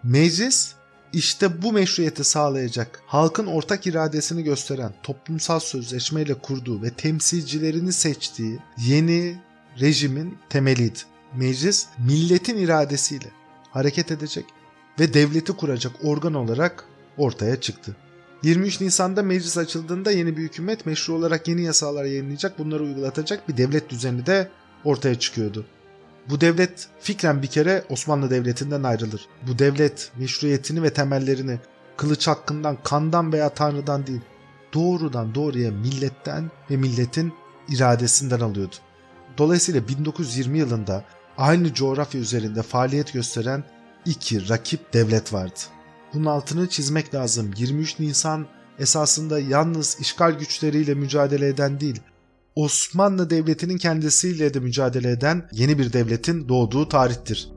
Meclis 0.03 0.75
işte 1.13 1.63
bu 1.63 1.73
meşruiyeti 1.73 2.25
sağlayacak, 2.25 3.03
halkın 3.07 3.47
ortak 3.47 3.87
iradesini 3.87 4.45
gösteren 4.45 4.95
toplumsal 5.03 5.61
sözleşmeyle 5.61 6.35
kurduğu 6.35 6.83
ve 6.83 6.91
temsilcilerini 6.91 7.93
seçtiği 7.93 8.59
yeni 8.79 9.37
rejimin 9.81 10.39
temeliydi. 10.49 10.99
Meclis 11.37 11.87
milletin 11.99 12.57
iradesiyle 12.57 13.29
hareket 13.71 14.11
edecek 14.11 14.45
ve 15.01 15.15
devleti 15.15 15.53
kuracak 15.53 15.93
organ 16.03 16.35
olarak 16.35 16.85
ortaya 17.17 17.61
çıktı. 17.61 17.97
23 18.43 18.81
Nisan'da 18.81 19.23
meclis 19.23 19.59
açıldığında 19.59 20.11
yeni 20.11 20.37
bir 20.37 20.43
hükümet 20.43 20.87
meşru 20.87 21.15
olarak 21.15 21.49
yeni 21.49 21.63
yasalar 21.63 22.05
yayınlayacak, 22.05 22.59
bunları 22.59 22.83
uygulatacak 22.83 23.49
bir 23.49 23.57
devlet 23.57 23.91
düzeni 23.91 24.27
de 24.27 24.49
ortaya 24.85 25.19
çıkıyordu. 25.19 25.67
Bu 26.31 26.41
devlet 26.41 26.89
fikren 27.01 27.43
bir 27.43 27.47
kere 27.47 27.85
Osmanlı 27.89 28.31
Devleti'nden 28.31 28.83
ayrılır. 28.83 29.27
Bu 29.49 29.59
devlet 29.59 30.13
meşruiyetini 30.19 30.83
ve 30.83 30.93
temellerini 30.93 31.59
kılıç 31.97 32.29
hakkından, 32.29 32.79
kandan 32.85 33.33
veya 33.33 33.49
tanrıdan 33.49 34.07
değil, 34.07 34.21
doğrudan 34.75 35.35
doğruya 35.35 35.71
milletten 35.71 36.51
ve 36.71 36.77
milletin 36.77 37.33
iradesinden 37.69 38.41
alıyordu. 38.41 38.77
Dolayısıyla 39.39 39.89
1920 39.89 40.59
yılında 40.59 41.05
aynı 41.39 41.75
coğrafya 41.75 42.21
üzerinde 42.21 42.63
faaliyet 42.63 43.13
gösteren 43.13 43.65
iki 44.07 44.49
rakip 44.49 44.93
devlet 44.93 45.33
vardı. 45.33 45.61
Bunun 46.15 46.27
altını 46.27 46.69
çizmek 46.69 47.15
lazım. 47.15 47.51
23 47.57 47.99
Nisan 47.99 48.47
esasında 48.79 49.41
yalnız 49.41 49.97
işgal 50.01 50.33
güçleriyle 50.33 50.95
mücadele 50.95 51.49
eden 51.49 51.81
değil, 51.81 52.01
Osmanlı 52.55 53.31
Devleti'nin 53.31 53.79
kendisiyle 53.79 54.55
de 54.55 54.61
mücadele 54.61 55.11
eden 55.11 55.49
yeni 55.53 55.79
bir 55.79 55.93
devletin 55.93 56.49
doğduğu 56.49 56.89
tarihtir. 56.89 57.49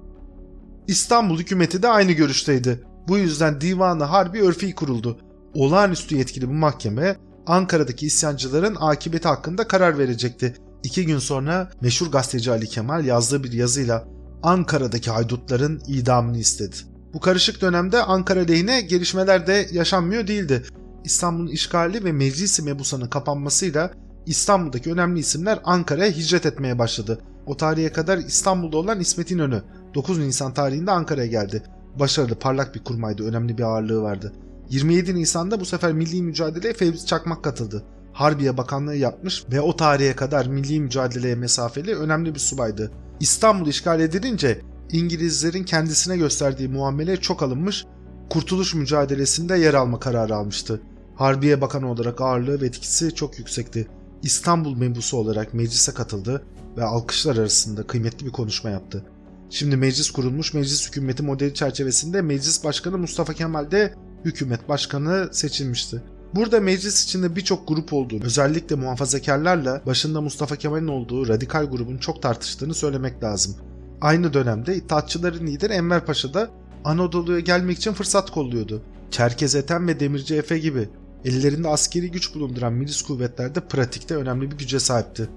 İstanbul 0.87 1.39
hükümeti 1.39 1.83
de 1.83 1.87
aynı 1.87 2.11
görüşteydi. 2.11 2.83
Bu 3.07 3.17
yüzden 3.17 3.61
Divanı 3.61 4.03
Harbi 4.03 4.41
Örfi 4.41 4.75
kuruldu. 4.75 5.19
Olağanüstü 5.53 6.17
yetkili 6.17 6.47
bu 6.47 6.53
mahkeme 6.53 7.17
Ankara'daki 7.47 8.05
isyancıların 8.05 8.75
akıbeti 8.79 9.27
hakkında 9.27 9.67
karar 9.67 9.97
verecekti. 9.97 10.53
İki 10.85 11.05
gün 11.05 11.19
sonra 11.19 11.71
meşhur 11.81 12.11
gazeteci 12.11 12.51
Ali 12.51 12.67
Kemal 12.67 13.05
yazdığı 13.05 13.43
bir 13.43 13.51
yazıyla 13.51 14.07
Ankara'daki 14.43 15.11
haydutların 15.11 15.81
idamını 15.87 16.37
istedi. 16.37 16.75
Bu 17.13 17.19
karışık 17.19 17.61
dönemde 17.61 18.03
Ankara 18.03 18.39
lehine 18.39 18.81
gelişmeler 18.81 19.47
de 19.47 19.67
yaşanmıyor 19.71 20.27
değildi. 20.27 20.63
İstanbul'un 21.03 21.47
işgali 21.47 22.03
ve 22.03 22.11
meclisi 22.11 22.63
mebusanın 22.63 23.07
kapanmasıyla 23.07 23.91
İstanbul'daki 24.25 24.91
önemli 24.91 25.19
isimler 25.19 25.59
Ankara'ya 25.63 26.11
hicret 26.11 26.45
etmeye 26.45 26.79
başladı. 26.79 27.19
O 27.45 27.57
tarihe 27.57 27.91
kadar 27.91 28.17
İstanbul'da 28.17 28.77
olan 28.77 28.99
İsmet 28.99 29.31
İnönü 29.31 29.61
9 29.95 30.17
Nisan 30.17 30.53
tarihinde 30.53 30.91
Ankara'ya 30.91 31.27
geldi. 31.27 31.63
Başarılı, 31.99 32.35
parlak 32.35 32.75
bir 32.75 32.83
kurmaydı, 32.83 33.23
önemli 33.23 33.57
bir 33.57 33.63
ağırlığı 33.63 34.01
vardı. 34.01 34.33
27 34.69 35.15
Nisan'da 35.15 35.59
bu 35.59 35.65
sefer 35.65 35.93
milli 35.93 36.21
mücadeleye 36.21 36.73
Fevzi 36.73 37.05
Çakmak 37.05 37.43
katıldı. 37.43 37.83
Harbiye 38.15 38.57
Bakanlığı 38.57 38.95
yapmış 38.95 39.45
ve 39.51 39.61
o 39.61 39.75
tarihe 39.75 40.15
kadar 40.15 40.45
milli 40.45 40.79
mücadeleye 40.79 41.35
mesafeli 41.35 41.95
önemli 41.95 42.35
bir 42.35 42.39
subaydı. 42.39 42.91
İstanbul 43.19 43.67
işgal 43.67 43.99
edilince 43.99 44.61
İngilizlerin 44.91 45.63
kendisine 45.63 46.17
gösterdiği 46.17 46.67
muamele 46.67 47.17
çok 47.17 47.43
alınmış, 47.43 47.85
kurtuluş 48.29 48.73
mücadelesinde 48.73 49.57
yer 49.57 49.73
alma 49.73 49.99
kararı 49.99 50.35
almıştı. 50.35 50.81
Harbiye 51.15 51.61
Bakanı 51.61 51.91
olarak 51.91 52.21
ağırlığı 52.21 52.61
ve 52.61 52.65
etkisi 52.65 53.15
çok 53.15 53.39
yüksekti. 53.39 53.87
İstanbul 54.23 54.77
mebusu 54.77 55.17
olarak 55.17 55.53
meclise 55.53 55.93
katıldı 55.93 56.43
ve 56.77 56.83
alkışlar 56.83 57.37
arasında 57.37 57.87
kıymetli 57.87 58.25
bir 58.25 58.31
konuşma 58.31 58.69
yaptı. 58.69 59.05
Şimdi 59.49 59.77
meclis 59.77 60.11
kurulmuş, 60.11 60.53
meclis 60.53 60.87
hükümeti 60.87 61.23
modeli 61.23 61.53
çerçevesinde 61.53 62.21
meclis 62.21 62.63
başkanı 62.63 62.97
Mustafa 62.97 63.33
Kemal 63.33 63.71
de 63.71 63.93
hükümet 64.25 64.69
başkanı 64.69 65.29
seçilmişti. 65.31 66.01
Burada 66.33 66.59
meclis 66.59 67.03
içinde 67.03 67.35
birçok 67.35 67.67
grup 67.67 67.93
olduğu, 67.93 68.23
özellikle 68.23 68.75
muhafazakarlarla 68.75 69.81
başında 69.85 70.21
Mustafa 70.21 70.55
Kemal'in 70.55 70.87
olduğu 70.87 71.27
radikal 71.27 71.65
grubun 71.65 71.97
çok 71.97 72.21
tartıştığını 72.21 72.73
söylemek 72.73 73.23
lazım. 73.23 73.55
Aynı 74.01 74.33
dönemde 74.33 74.75
İttihatçıların 74.75 75.47
lideri 75.47 75.73
Enver 75.73 76.05
Paşa 76.05 76.33
da 76.33 76.49
Anadolu'ya 76.85 77.39
gelmek 77.39 77.77
için 77.77 77.93
fırsat 77.93 78.31
kolluyordu. 78.31 78.81
Çerkez 79.11 79.55
Ethem 79.55 79.87
ve 79.87 79.99
Demirci 79.99 80.35
Efe 80.35 80.57
gibi 80.57 80.89
ellerinde 81.25 81.67
askeri 81.67 82.11
güç 82.11 82.35
bulunduran 82.35 82.73
milis 82.73 83.01
kuvvetler 83.01 83.55
de 83.55 83.59
pratikte 83.59 84.15
önemli 84.15 84.51
bir 84.51 84.57
güce 84.57 84.79
sahipti. 84.79 85.29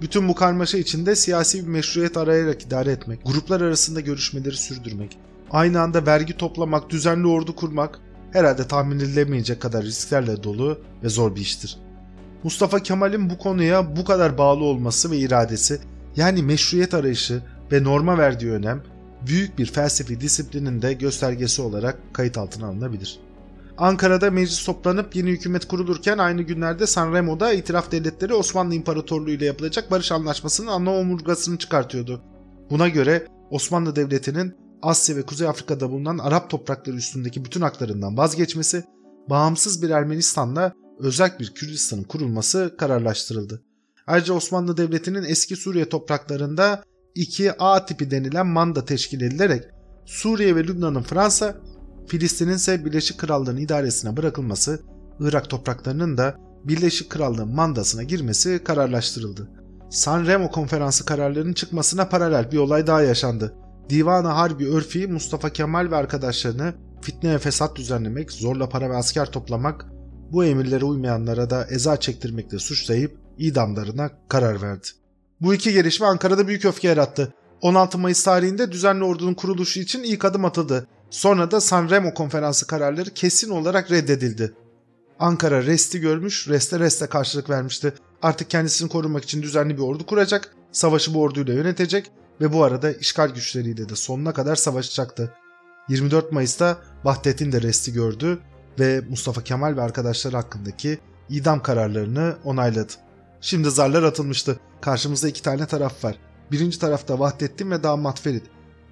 Bütün 0.00 0.28
bu 0.28 0.34
karmaşa 0.34 0.78
içinde 0.78 1.16
siyasi 1.16 1.62
bir 1.62 1.68
meşruiyet 1.68 2.16
arayarak 2.16 2.62
idare 2.62 2.92
etmek, 2.92 3.24
gruplar 3.24 3.60
arasında 3.60 4.00
görüşmeleri 4.00 4.56
sürdürmek, 4.56 5.18
aynı 5.50 5.80
anda 5.80 6.06
vergi 6.06 6.36
toplamak, 6.36 6.90
düzenli 6.90 7.26
ordu 7.26 7.56
kurmak 7.56 8.00
herhalde 8.32 8.66
tahmin 8.68 9.00
edilemeyecek 9.00 9.60
kadar 9.60 9.84
risklerle 9.84 10.42
dolu 10.42 10.80
ve 11.02 11.08
zor 11.08 11.34
bir 11.34 11.40
iştir. 11.40 11.78
Mustafa 12.42 12.80
Kemal'in 12.80 13.30
bu 13.30 13.38
konuya 13.38 13.96
bu 13.96 14.04
kadar 14.04 14.38
bağlı 14.38 14.64
olması 14.64 15.10
ve 15.10 15.16
iradesi 15.18 15.80
yani 16.16 16.42
meşruiyet 16.42 16.94
arayışı 16.94 17.42
ve 17.72 17.84
norma 17.84 18.18
verdiği 18.18 18.50
önem 18.50 18.82
büyük 19.26 19.58
bir 19.58 19.66
felsefi 19.66 20.20
disiplinin 20.20 20.82
de 20.82 20.92
göstergesi 20.92 21.62
olarak 21.62 21.98
kayıt 22.12 22.38
altına 22.38 22.66
alınabilir. 22.66 23.20
Ankara'da 23.78 24.30
meclis 24.30 24.64
toplanıp 24.64 25.16
yeni 25.16 25.30
hükümet 25.30 25.68
kurulurken 25.68 26.18
aynı 26.18 26.42
günlerde 26.42 26.86
Sanremo'da 26.86 27.52
itiraf 27.52 27.92
devletleri 27.92 28.34
Osmanlı 28.34 28.74
İmparatorluğu 28.74 29.30
ile 29.30 29.44
yapılacak 29.44 29.90
barış 29.90 30.12
anlaşmasının 30.12 30.66
ana 30.66 30.94
omurgasını 30.94 31.58
çıkartıyordu. 31.58 32.22
Buna 32.70 32.88
göre 32.88 33.26
Osmanlı 33.50 33.96
Devleti'nin 33.96 34.54
Asya 34.82 35.16
ve 35.16 35.22
Kuzey 35.22 35.48
Afrika'da 35.48 35.90
bulunan 35.90 36.18
Arap 36.18 36.50
toprakları 36.50 36.96
üstündeki 36.96 37.44
bütün 37.44 37.60
haklarından 37.60 38.16
vazgeçmesi, 38.16 38.84
bağımsız 39.30 39.82
bir 39.82 39.90
Ermenistan'la 39.90 40.72
özel 40.98 41.38
bir 41.38 41.54
Kürdistan'ın 41.54 42.02
kurulması 42.02 42.74
kararlaştırıldı. 42.78 43.62
Ayrıca 44.06 44.34
Osmanlı 44.34 44.76
Devleti'nin 44.76 45.24
eski 45.24 45.56
Suriye 45.56 45.88
topraklarında 45.88 46.84
2A 47.16 47.86
tipi 47.86 48.10
denilen 48.10 48.46
manda 48.46 48.84
teşkil 48.84 49.20
edilerek 49.20 49.64
Suriye 50.06 50.56
ve 50.56 50.64
Lübnan'ın 50.64 51.02
Fransa, 51.02 51.56
Filistin'in 52.08 52.54
ise 52.54 52.84
Birleşik 52.84 53.18
Krallığın 53.18 53.56
idaresine 53.56 54.16
bırakılması, 54.16 54.82
Irak 55.20 55.50
topraklarının 55.50 56.18
da 56.18 56.36
Birleşik 56.64 57.10
Krallığın 57.10 57.54
mandasına 57.54 58.02
girmesi 58.02 58.64
kararlaştırıldı. 58.64 59.48
San 59.90 60.26
Remo 60.26 60.50
konferansı 60.50 61.04
kararlarının 61.04 61.52
çıkmasına 61.52 62.08
paralel 62.08 62.52
bir 62.52 62.58
olay 62.58 62.86
daha 62.86 63.02
yaşandı. 63.02 63.54
Divan-ı 63.92 64.28
Harbi 64.28 64.68
Örfi 64.68 65.06
Mustafa 65.06 65.50
Kemal 65.50 65.90
ve 65.90 65.96
arkadaşlarını 65.96 66.74
fitne 67.02 67.34
ve 67.34 67.38
fesat 67.38 67.76
düzenlemek, 67.76 68.32
zorla 68.32 68.68
para 68.68 68.90
ve 68.90 68.96
asker 68.96 69.30
toplamak, 69.30 69.86
bu 70.30 70.44
emirlere 70.44 70.84
uymayanlara 70.84 71.50
da 71.50 71.66
eza 71.70 71.96
çektirmekle 71.96 72.58
suçlayıp 72.58 73.18
idamlarına 73.38 74.10
karar 74.28 74.62
verdi. 74.62 74.86
Bu 75.40 75.54
iki 75.54 75.72
gelişme 75.72 76.06
Ankara'da 76.06 76.48
büyük 76.48 76.64
öfke 76.64 76.88
yarattı. 76.88 77.34
16 77.60 77.98
Mayıs 77.98 78.24
tarihinde 78.24 78.72
düzenli 78.72 79.04
ordunun 79.04 79.34
kuruluşu 79.34 79.80
için 79.80 80.02
ilk 80.02 80.24
adım 80.24 80.44
atıldı. 80.44 80.86
Sonra 81.10 81.50
da 81.50 81.60
Sanremo 81.60 82.14
konferansı 82.14 82.66
kararları 82.66 83.10
kesin 83.10 83.50
olarak 83.50 83.90
reddedildi. 83.90 84.54
Ankara 85.18 85.62
resti 85.62 86.00
görmüş, 86.00 86.48
reste 86.48 86.78
reste 86.78 87.06
karşılık 87.06 87.50
vermişti. 87.50 87.94
Artık 88.22 88.50
kendisini 88.50 88.88
korumak 88.88 89.24
için 89.24 89.42
düzenli 89.42 89.76
bir 89.76 89.82
ordu 89.82 90.06
kuracak, 90.06 90.54
savaşı 90.72 91.14
bu 91.14 91.20
orduyla 91.20 91.54
yönetecek 91.54 92.10
ve 92.40 92.52
bu 92.52 92.64
arada 92.64 92.92
işgal 92.92 93.28
güçleriyle 93.28 93.88
de 93.88 93.96
sonuna 93.96 94.32
kadar 94.32 94.56
savaşacaktı. 94.56 95.34
24 95.88 96.32
Mayıs'ta 96.32 96.78
Vahdettin 97.04 97.52
de 97.52 97.62
resti 97.62 97.92
gördü 97.92 98.38
ve 98.78 99.00
Mustafa 99.08 99.44
Kemal 99.44 99.76
ve 99.76 99.82
arkadaşları 99.82 100.36
hakkındaki 100.36 100.98
idam 101.28 101.62
kararlarını 101.62 102.36
onayladı. 102.44 102.92
Şimdi 103.40 103.70
zarlar 103.70 104.02
atılmıştı. 104.02 104.60
Karşımızda 104.80 105.28
iki 105.28 105.42
tane 105.42 105.66
taraf 105.66 106.04
var. 106.04 106.16
Birinci 106.50 106.78
tarafta 106.78 107.18
Vahdettin 107.18 107.70
ve 107.70 107.82
damat 107.82 108.20
Ferit. 108.20 108.42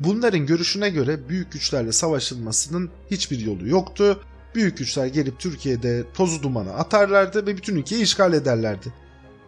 Bunların 0.00 0.46
görüşüne 0.46 0.90
göre 0.90 1.28
büyük 1.28 1.52
güçlerle 1.52 1.92
savaşılmasının 1.92 2.90
hiçbir 3.10 3.38
yolu 3.38 3.68
yoktu. 3.68 4.20
Büyük 4.54 4.78
güçler 4.78 5.06
gelip 5.06 5.38
Türkiye'de 5.38 6.04
tozu 6.14 6.42
dumanı 6.42 6.74
atarlardı 6.74 7.46
ve 7.46 7.56
bütün 7.56 7.76
ülkeyi 7.76 8.02
işgal 8.02 8.32
ederlerdi. 8.32 8.92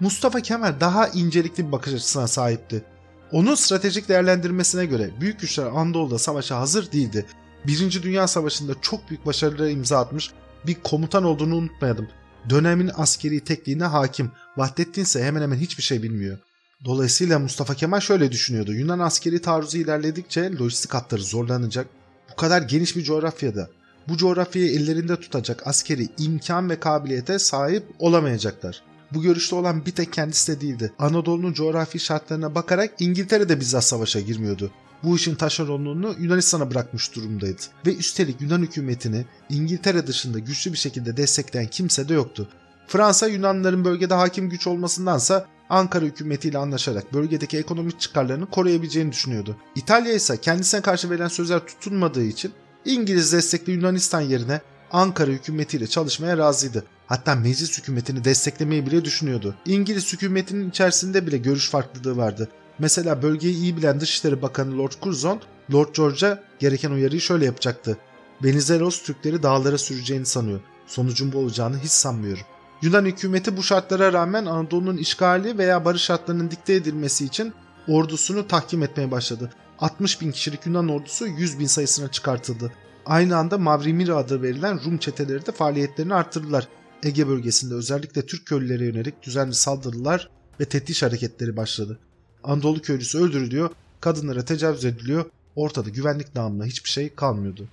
Mustafa 0.01 0.41
Kemal 0.41 0.81
daha 0.81 1.09
incelikli 1.09 1.67
bir 1.67 1.73
bakış 1.73 1.95
açısına 1.95 2.29
sahipti. 2.29 2.85
Onun 3.33 3.55
stratejik 3.55 4.09
değerlendirmesine 4.09 4.87
göre 4.87 5.11
büyük 5.21 5.41
güçler 5.41 5.67
Anadolu'da 5.67 6.19
savaşa 6.19 6.61
hazır 6.61 6.93
değildi. 6.93 7.27
Birinci 7.67 8.03
Dünya 8.03 8.29
Savaşı'nda 8.29 8.73
çok 8.83 9.11
büyük 9.11 9.27
başarılara 9.27 9.71
imza 9.71 9.99
atmış 9.99 10.31
bir 10.67 10.75
komutan 10.75 11.25
olduğunu 11.25 11.57
unutmayalım. 11.57 12.09
Dönemin 12.51 12.91
askeri 12.95 13.41
tekniğine 13.41 13.85
hakim. 13.85 14.31
Vahdettin 14.57 15.03
ise 15.03 15.25
hemen 15.25 15.43
hemen 15.43 15.57
hiçbir 15.57 15.83
şey 15.83 16.03
bilmiyor. 16.03 16.39
Dolayısıyla 16.85 17.39
Mustafa 17.39 17.75
Kemal 17.75 18.01
şöyle 18.01 18.33
düşünüyordu. 18.33 18.73
Yunan 18.73 18.99
askeri 18.99 19.43
taarruzu 19.43 19.79
ilerledikçe 19.79 20.53
lojistik 20.53 20.95
hatları 20.95 21.23
zorlanacak. 21.23 21.87
Bu 22.33 22.37
kadar 22.37 22.63
geniş 22.63 22.97
bir 22.97 23.03
coğrafyada 23.03 23.69
bu 24.09 24.17
coğrafyayı 24.17 24.71
ellerinde 24.71 25.21
tutacak 25.21 25.67
askeri 25.67 26.09
imkan 26.19 26.71
ve 26.71 26.81
kabiliyete 26.81 27.39
sahip 27.39 27.85
olamayacaklar. 27.99 28.83
Bu 29.15 29.23
görüşte 29.23 29.55
olan 29.55 29.87
bir 29.87 29.91
tek 29.91 30.13
kendisi 30.13 30.57
de 30.57 30.61
değildi. 30.61 30.93
Anadolu'nun 30.99 31.53
coğrafi 31.53 31.99
şartlarına 31.99 32.55
bakarak 32.55 32.95
İngiltere 32.99 33.49
de 33.49 33.61
bizzat 33.61 33.85
savaşa 33.85 34.21
girmiyordu. 34.21 34.71
Bu 35.03 35.17
işin 35.17 35.35
taşeronluğunu 35.35 36.15
Yunanistan'a 36.19 36.71
bırakmış 36.71 37.15
durumdaydı. 37.15 37.63
Ve 37.87 37.97
üstelik 37.97 38.41
Yunan 38.41 38.63
hükümetini 38.63 39.25
İngiltere 39.51 40.07
dışında 40.07 40.39
güçlü 40.39 40.73
bir 40.73 40.79
şekilde 40.79 41.17
destekleyen 41.17 41.67
kimse 41.67 42.09
de 42.09 42.15
yoktu. 42.15 42.49
Fransa 42.87 43.27
Yunanlıların 43.27 43.85
bölgede 43.85 44.15
hakim 44.15 44.49
güç 44.49 44.67
olmasındansa 44.67 45.47
Ankara 45.71 46.05
hükümetiyle 46.05 46.59
anlaşarak 46.59 47.13
bölgedeki 47.13 47.59
ekonomik 47.59 48.01
çıkarlarını 48.01 48.47
koruyabileceğini 48.47 49.13
düşünüyordu. 49.13 49.57
İtalya 49.77 50.13
ise 50.13 50.37
kendisine 50.41 50.81
karşı 50.81 51.11
verilen 51.11 51.29
sözler 51.29 51.67
tutunmadığı 51.67 52.25
için 52.25 52.53
İngiliz 52.85 53.33
destekli 53.33 53.73
Yunanistan 53.73 54.21
yerine 54.21 54.61
Ankara 54.93 55.31
hükümetiyle 55.31 55.87
çalışmaya 55.87 56.39
razıydı. 56.39 56.85
Hatta 57.07 57.35
meclis 57.35 57.79
hükümetini 57.79 58.25
desteklemeyi 58.25 58.87
bile 58.87 59.05
düşünüyordu. 59.05 59.55
İngiliz 59.67 60.13
hükümetinin 60.13 60.71
içerisinde 60.71 61.27
bile 61.27 61.37
görüş 61.37 61.71
farklılığı 61.71 62.17
vardı. 62.17 62.49
Mesela 62.79 63.23
bölgeyi 63.23 63.55
iyi 63.55 63.77
bilen 63.77 64.01
Dışişleri 64.01 64.43
Bakanı 64.43 64.79
Lord 64.79 64.93
Curzon, 65.03 65.41
Lord 65.73 65.95
George'a 65.97 66.43
gereken 66.59 66.91
uyarıyı 66.91 67.21
şöyle 67.21 67.45
yapacaktı. 67.45 67.99
Venizelos 68.45 69.03
Türkleri 69.03 69.43
dağlara 69.43 69.79
süreceğini 69.79 70.27
sanıyor. 70.27 70.61
Sonucun 70.87 71.33
bu 71.33 71.39
olacağını 71.39 71.79
hiç 71.79 71.91
sanmıyorum. 71.91 72.45
Yunan 72.83 73.05
hükümeti 73.05 73.57
bu 73.57 73.63
şartlara 73.63 74.13
rağmen 74.13 74.47
Anadolu'nun 74.47 74.97
işgali 74.97 75.59
veya 75.59 75.85
barış 75.85 76.03
şartlarının 76.03 76.51
dikte 76.51 76.75
edilmesi 76.75 77.25
için 77.25 77.53
ordusunu 77.89 78.47
tahkim 78.47 78.83
etmeye 78.83 79.11
başladı. 79.11 79.51
60 79.79 80.21
bin 80.21 80.33
kişilik 80.33 80.67
Yunan 80.67 80.89
ordusu 80.89 81.27
100 81.27 81.59
bin 81.59 81.67
sayısına 81.67 82.09
çıkartıldı. 82.11 82.73
Aynı 83.07 83.37
anda 83.37 83.59
Mavrimira 83.59 84.17
adı 84.17 84.43
verilen 84.43 84.85
Rum 84.85 84.99
çeteleri 84.99 85.47
de 85.47 85.53
faaliyetlerini 85.53 86.15
arttırdılar. 86.15 86.69
Ege 87.03 87.29
bölgesinde 87.29 87.75
özellikle 87.75 88.27
Türk 88.27 88.47
köylülere 88.47 88.85
yönelik 88.85 89.23
düzenli 89.23 89.55
saldırılar 89.55 90.29
ve 90.61 90.65
tetiş 90.65 91.03
hareketleri 91.03 91.57
başladı. 91.57 91.99
Anadolu 92.45 92.83
köylüsü 92.83 93.19
öldürülüyor, 93.19 93.71
kadınlara 94.01 94.45
tecavüz 94.45 94.85
ediliyor, 94.85 95.25
ortada 95.57 95.91
güvenlik 95.91 96.35
namına 96.35 96.65
hiçbir 96.65 96.91
şey 96.91 97.15
kalmıyordu. 97.15 97.69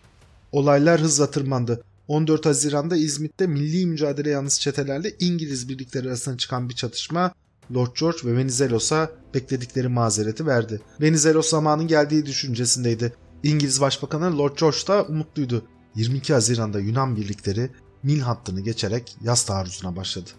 Olaylar 0.51 1.01
hızla 1.01 1.31
tırmandı. 1.31 1.83
14 2.07 2.45
Haziran'da 2.45 2.95
İzmit'te 2.97 3.47
milli 3.47 3.85
mücadele 3.85 4.29
yanlısı 4.29 4.61
çetelerle 4.61 5.15
İngiliz 5.19 5.69
birlikleri 5.69 6.07
arasında 6.07 6.37
çıkan 6.37 6.69
bir 6.69 6.75
çatışma 6.75 7.33
Lord 7.75 7.95
George 7.99 8.17
ve 8.25 8.37
Venizelos'a 8.37 9.11
bekledikleri 9.33 9.87
mazereti 9.87 10.47
verdi. 10.47 10.81
Venizelos 11.01 11.49
zamanın 11.49 11.87
geldiği 11.87 12.25
düşüncesindeydi. 12.25 13.13
İngiliz 13.43 13.81
Başbakanı 13.81 14.37
Lord 14.37 14.57
George 14.59 14.77
da 14.87 15.03
umutluydu. 15.03 15.63
22 15.95 16.33
Haziran'da 16.33 16.79
Yunan 16.79 17.15
birlikleri 17.15 17.69
Nil 18.03 18.19
hattını 18.19 18.61
geçerek 18.61 19.17
yaz 19.21 19.43
taarruzuna 19.43 19.95
başladı. 19.95 20.29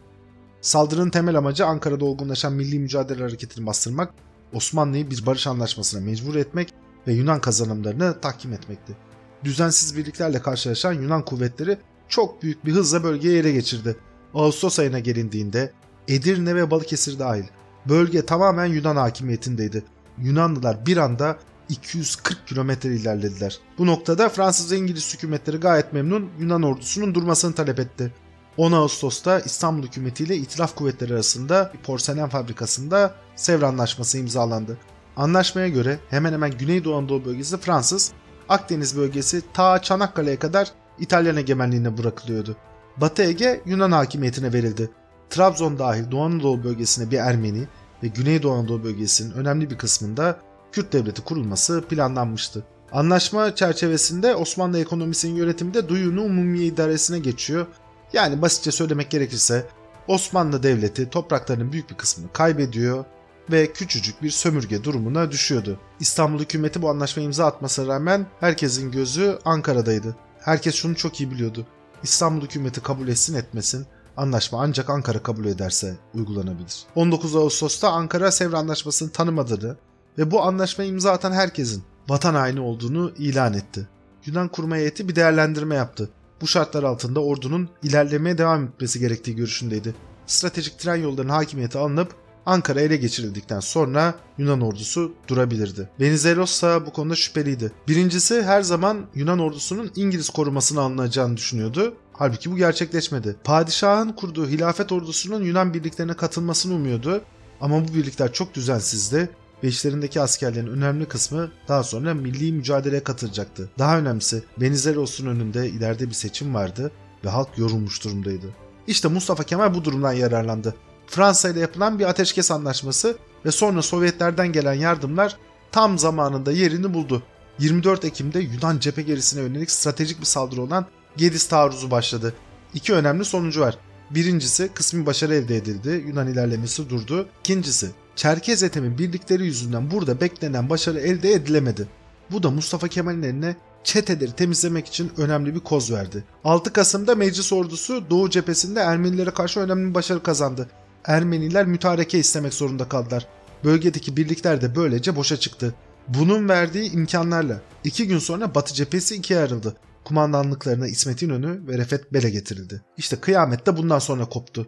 Saldırının 0.60 1.10
temel 1.10 1.38
amacı 1.38 1.66
Ankara'da 1.66 2.04
olgunlaşan 2.04 2.52
milli 2.52 2.78
mücadele 2.78 3.22
hareketini 3.22 3.66
bastırmak, 3.66 4.14
Osmanlı'yı 4.52 5.10
bir 5.10 5.26
barış 5.26 5.46
anlaşmasına 5.46 6.00
mecbur 6.00 6.34
etmek 6.34 6.74
ve 7.06 7.12
Yunan 7.12 7.40
kazanımlarını 7.40 8.20
tahkim 8.20 8.52
etmekti. 8.52 8.96
Düzensiz 9.44 9.96
birliklerle 9.96 10.42
karşılaşan 10.42 10.92
Yunan 10.92 11.24
kuvvetleri 11.24 11.78
çok 12.08 12.42
büyük 12.42 12.64
bir 12.64 12.72
hızla 12.72 13.04
bölgeyi 13.04 13.38
ele 13.38 13.52
geçirdi. 13.52 13.96
Ağustos 14.34 14.78
ayına 14.78 14.98
gelindiğinde 14.98 15.72
Edirne 16.08 16.54
ve 16.54 16.70
Balıkesir 16.70 17.18
dahil 17.18 17.44
bölge 17.88 18.26
tamamen 18.26 18.66
Yunan 18.66 18.96
hakimiyetindeydi. 18.96 19.84
Yunanlılar 20.18 20.86
bir 20.86 20.96
anda 20.96 21.38
240 21.70 22.46
kilometre 22.46 22.94
ilerlediler. 22.94 23.58
Bu 23.78 23.86
noktada 23.86 24.28
Fransız 24.28 24.72
ve 24.72 24.76
İngiliz 24.76 25.14
hükümetleri 25.14 25.56
gayet 25.56 25.92
memnun 25.92 26.30
Yunan 26.38 26.62
ordusunun 26.62 27.14
durmasını 27.14 27.54
talep 27.54 27.78
etti. 27.78 28.12
10 28.56 28.72
Ağustos'ta 28.72 29.40
İstanbul 29.40 29.86
hükümeti 29.86 30.24
ile 30.24 30.36
İtilaf 30.36 30.74
kuvvetleri 30.74 31.14
arasında 31.14 31.70
bir 31.74 31.78
porselen 31.78 32.28
fabrikasında 32.28 33.14
Sevr 33.36 33.62
Anlaşması 33.62 34.18
imzalandı. 34.18 34.78
Anlaşmaya 35.16 35.68
göre 35.68 35.98
hemen 36.10 36.32
hemen 36.32 36.50
Güneydoğu 36.58 36.96
Anadolu 36.96 37.24
bölgesi 37.24 37.58
Fransız, 37.58 38.12
Akdeniz 38.48 38.96
bölgesi 38.96 39.42
ta 39.54 39.82
Çanakkale'ye 39.82 40.38
kadar 40.38 40.72
İtalyan 40.98 41.36
egemenliğine 41.36 41.98
bırakılıyordu. 41.98 42.56
Batı 42.96 43.22
Ege 43.22 43.62
Yunan 43.66 43.92
hakimiyetine 43.92 44.52
verildi. 44.52 44.90
Trabzon 45.30 45.78
dahil 45.78 46.10
Doğu 46.10 46.22
Anadolu 46.22 46.64
bölgesine 46.64 47.10
bir 47.10 47.18
Ermeni 47.18 47.68
ve 48.02 48.08
Güneydoğu 48.08 48.52
Anadolu 48.52 48.84
bölgesinin 48.84 49.30
önemli 49.32 49.70
bir 49.70 49.78
kısmında 49.78 50.40
Kürt 50.72 50.92
devleti 50.92 51.24
kurulması 51.24 51.84
planlanmıştı. 51.88 52.64
Anlaşma 52.92 53.54
çerçevesinde 53.54 54.34
Osmanlı 54.34 54.78
ekonomisinin 54.78 55.34
yönetimi 55.34 55.74
de 55.74 55.88
Duyunu 55.88 56.22
Umumiye 56.22 56.66
İdaresi'ne 56.66 57.18
geçiyor. 57.18 57.66
Yani 58.12 58.42
basitçe 58.42 58.70
söylemek 58.70 59.10
gerekirse 59.10 59.66
Osmanlı 60.08 60.62
Devleti 60.62 61.10
topraklarının 61.10 61.72
büyük 61.72 61.90
bir 61.90 61.94
kısmını 61.94 62.32
kaybediyor 62.32 63.04
ve 63.50 63.72
küçücük 63.72 64.22
bir 64.22 64.30
sömürge 64.30 64.84
durumuna 64.84 65.30
düşüyordu. 65.30 65.78
İstanbul 66.00 66.40
hükümeti 66.40 66.82
bu 66.82 66.90
anlaşmayı 66.90 67.26
imza 67.26 67.46
atmasına 67.46 67.94
rağmen 67.94 68.26
herkesin 68.40 68.90
gözü 68.90 69.38
Ankara'daydı. 69.44 70.16
Herkes 70.38 70.74
şunu 70.74 70.96
çok 70.96 71.20
iyi 71.20 71.30
biliyordu. 71.30 71.66
İstanbul 72.02 72.44
hükümeti 72.44 72.80
kabul 72.80 73.08
etsin 73.08 73.34
etmesin 73.34 73.86
anlaşma 74.16 74.62
ancak 74.62 74.90
Ankara 74.90 75.22
kabul 75.22 75.44
ederse 75.44 75.96
uygulanabilir. 76.14 76.82
19 76.94 77.36
Ağustos'ta 77.36 77.92
Ankara 77.92 78.30
Sevr 78.30 78.52
Anlaşması'nı 78.52 79.10
tanımadığını 79.10 79.76
ve 80.20 80.30
bu 80.30 80.42
anlaşmayı 80.42 80.90
imza 80.90 81.12
atan 81.12 81.32
herkesin 81.32 81.82
vatan 82.08 82.34
haini 82.34 82.60
olduğunu 82.60 83.12
ilan 83.18 83.54
etti. 83.54 83.88
Yunan 84.26 84.48
kurma 84.48 84.76
heyeti 84.76 85.08
bir 85.08 85.16
değerlendirme 85.16 85.74
yaptı. 85.74 86.10
Bu 86.40 86.46
şartlar 86.46 86.82
altında 86.82 87.20
ordunun 87.20 87.68
ilerlemeye 87.82 88.38
devam 88.38 88.64
etmesi 88.64 88.98
gerektiği 88.98 89.36
görüşündeydi. 89.36 89.94
Stratejik 90.26 90.78
tren 90.78 90.96
yollarının 90.96 91.32
hakimiyeti 91.32 91.78
alınıp 91.78 92.14
Ankara 92.46 92.80
ele 92.80 92.96
geçirildikten 92.96 93.60
sonra 93.60 94.14
Yunan 94.38 94.60
ordusu 94.60 95.12
durabilirdi. 95.28 95.88
Venizelos 96.00 96.52
ise 96.52 96.86
bu 96.86 96.92
konuda 96.92 97.14
şüpheliydi. 97.14 97.72
Birincisi 97.88 98.42
her 98.42 98.62
zaman 98.62 99.06
Yunan 99.14 99.38
ordusunun 99.38 99.90
İngiliz 99.96 100.30
korumasına 100.30 100.80
alınacağını 100.80 101.36
düşünüyordu. 101.36 101.94
Halbuki 102.12 102.50
bu 102.50 102.56
gerçekleşmedi. 102.56 103.36
Padişahın 103.44 104.12
kurduğu 104.12 104.48
hilafet 104.48 104.92
ordusunun 104.92 105.42
Yunan 105.42 105.74
birliklerine 105.74 106.14
katılmasını 106.14 106.74
umuyordu. 106.74 107.22
Ama 107.60 107.88
bu 107.88 107.94
birlikler 107.94 108.32
çok 108.32 108.54
düzensizdi 108.54 109.30
ve 109.64 109.68
işlerindeki 109.68 110.20
askerlerin 110.20 110.66
önemli 110.66 111.06
kısmı 111.06 111.50
daha 111.68 111.82
sonra 111.82 112.14
milli 112.14 112.52
mücadeleye 112.52 113.04
katılacaktı. 113.04 113.70
Daha 113.78 113.98
önemlisi 113.98 114.42
Venizelos'un 114.60 115.26
önünde 115.26 115.68
ileride 115.68 116.08
bir 116.08 116.14
seçim 116.14 116.54
vardı 116.54 116.90
ve 117.24 117.28
halk 117.28 117.58
yorulmuş 117.58 118.04
durumdaydı. 118.04 118.46
İşte 118.86 119.08
Mustafa 119.08 119.44
Kemal 119.44 119.74
bu 119.74 119.84
durumdan 119.84 120.12
yararlandı. 120.12 120.74
Fransa 121.06 121.48
ile 121.48 121.60
yapılan 121.60 121.98
bir 121.98 122.04
ateşkes 122.04 122.50
anlaşması 122.50 123.16
ve 123.44 123.50
sonra 123.50 123.82
Sovyetlerden 123.82 124.52
gelen 124.52 124.74
yardımlar 124.74 125.36
tam 125.72 125.98
zamanında 125.98 126.52
yerini 126.52 126.94
buldu. 126.94 127.22
24 127.58 128.04
Ekim'de 128.04 128.40
Yunan 128.40 128.78
cephe 128.78 129.02
gerisine 129.02 129.42
yönelik 129.42 129.70
stratejik 129.70 130.20
bir 130.20 130.24
saldırı 130.24 130.62
olan 130.62 130.86
Gediz 131.16 131.48
taarruzu 131.48 131.90
başladı. 131.90 132.34
İki 132.74 132.94
önemli 132.94 133.24
sonucu 133.24 133.60
var. 133.60 133.78
Birincisi 134.10 134.70
kısmi 134.74 135.06
başarı 135.06 135.34
elde 135.34 135.56
edildi, 135.56 136.04
Yunan 136.06 136.28
ilerlemesi 136.28 136.90
durdu. 136.90 137.28
İkincisi 137.40 137.90
Çerkez 138.16 138.62
Ethem'in 138.62 138.98
birlikleri 138.98 139.44
yüzünden 139.44 139.90
burada 139.90 140.20
beklenen 140.20 140.70
başarı 140.70 141.00
elde 141.00 141.32
edilemedi. 141.32 141.88
Bu 142.30 142.42
da 142.42 142.50
Mustafa 142.50 142.88
Kemal'in 142.88 143.22
eline 143.22 143.56
çeteleri 143.84 144.32
temizlemek 144.32 144.86
için 144.86 145.12
önemli 145.16 145.54
bir 145.54 145.60
koz 145.60 145.92
verdi. 145.92 146.24
6 146.44 146.72
Kasım'da 146.72 147.14
meclis 147.14 147.52
ordusu 147.52 148.10
Doğu 148.10 148.30
cephesinde 148.30 148.80
Ermenilere 148.80 149.30
karşı 149.30 149.60
önemli 149.60 149.88
bir 149.88 149.94
başarı 149.94 150.22
kazandı. 150.22 150.68
Ermeniler 151.04 151.66
mütareke 151.66 152.18
istemek 152.18 152.54
zorunda 152.54 152.88
kaldılar. 152.88 153.26
Bölgedeki 153.64 154.16
birlikler 154.16 154.60
de 154.60 154.76
böylece 154.76 155.16
boşa 155.16 155.36
çıktı. 155.36 155.74
Bunun 156.08 156.48
verdiği 156.48 156.92
imkanlarla 156.92 157.60
iki 157.84 158.08
gün 158.08 158.18
sonra 158.18 158.54
Batı 158.54 158.74
cephesi 158.74 159.14
ikiye 159.14 159.38
ayrıldı. 159.38 159.76
Kumandanlıklarına 160.04 160.86
İsmet 160.88 161.22
İnönü 161.22 161.68
ve 161.68 161.78
Refet 161.78 162.12
Bele 162.12 162.30
getirildi. 162.30 162.82
İşte 162.96 163.16
kıyamet 163.16 163.66
de 163.66 163.76
bundan 163.76 163.98
sonra 163.98 164.24
koptu. 164.24 164.66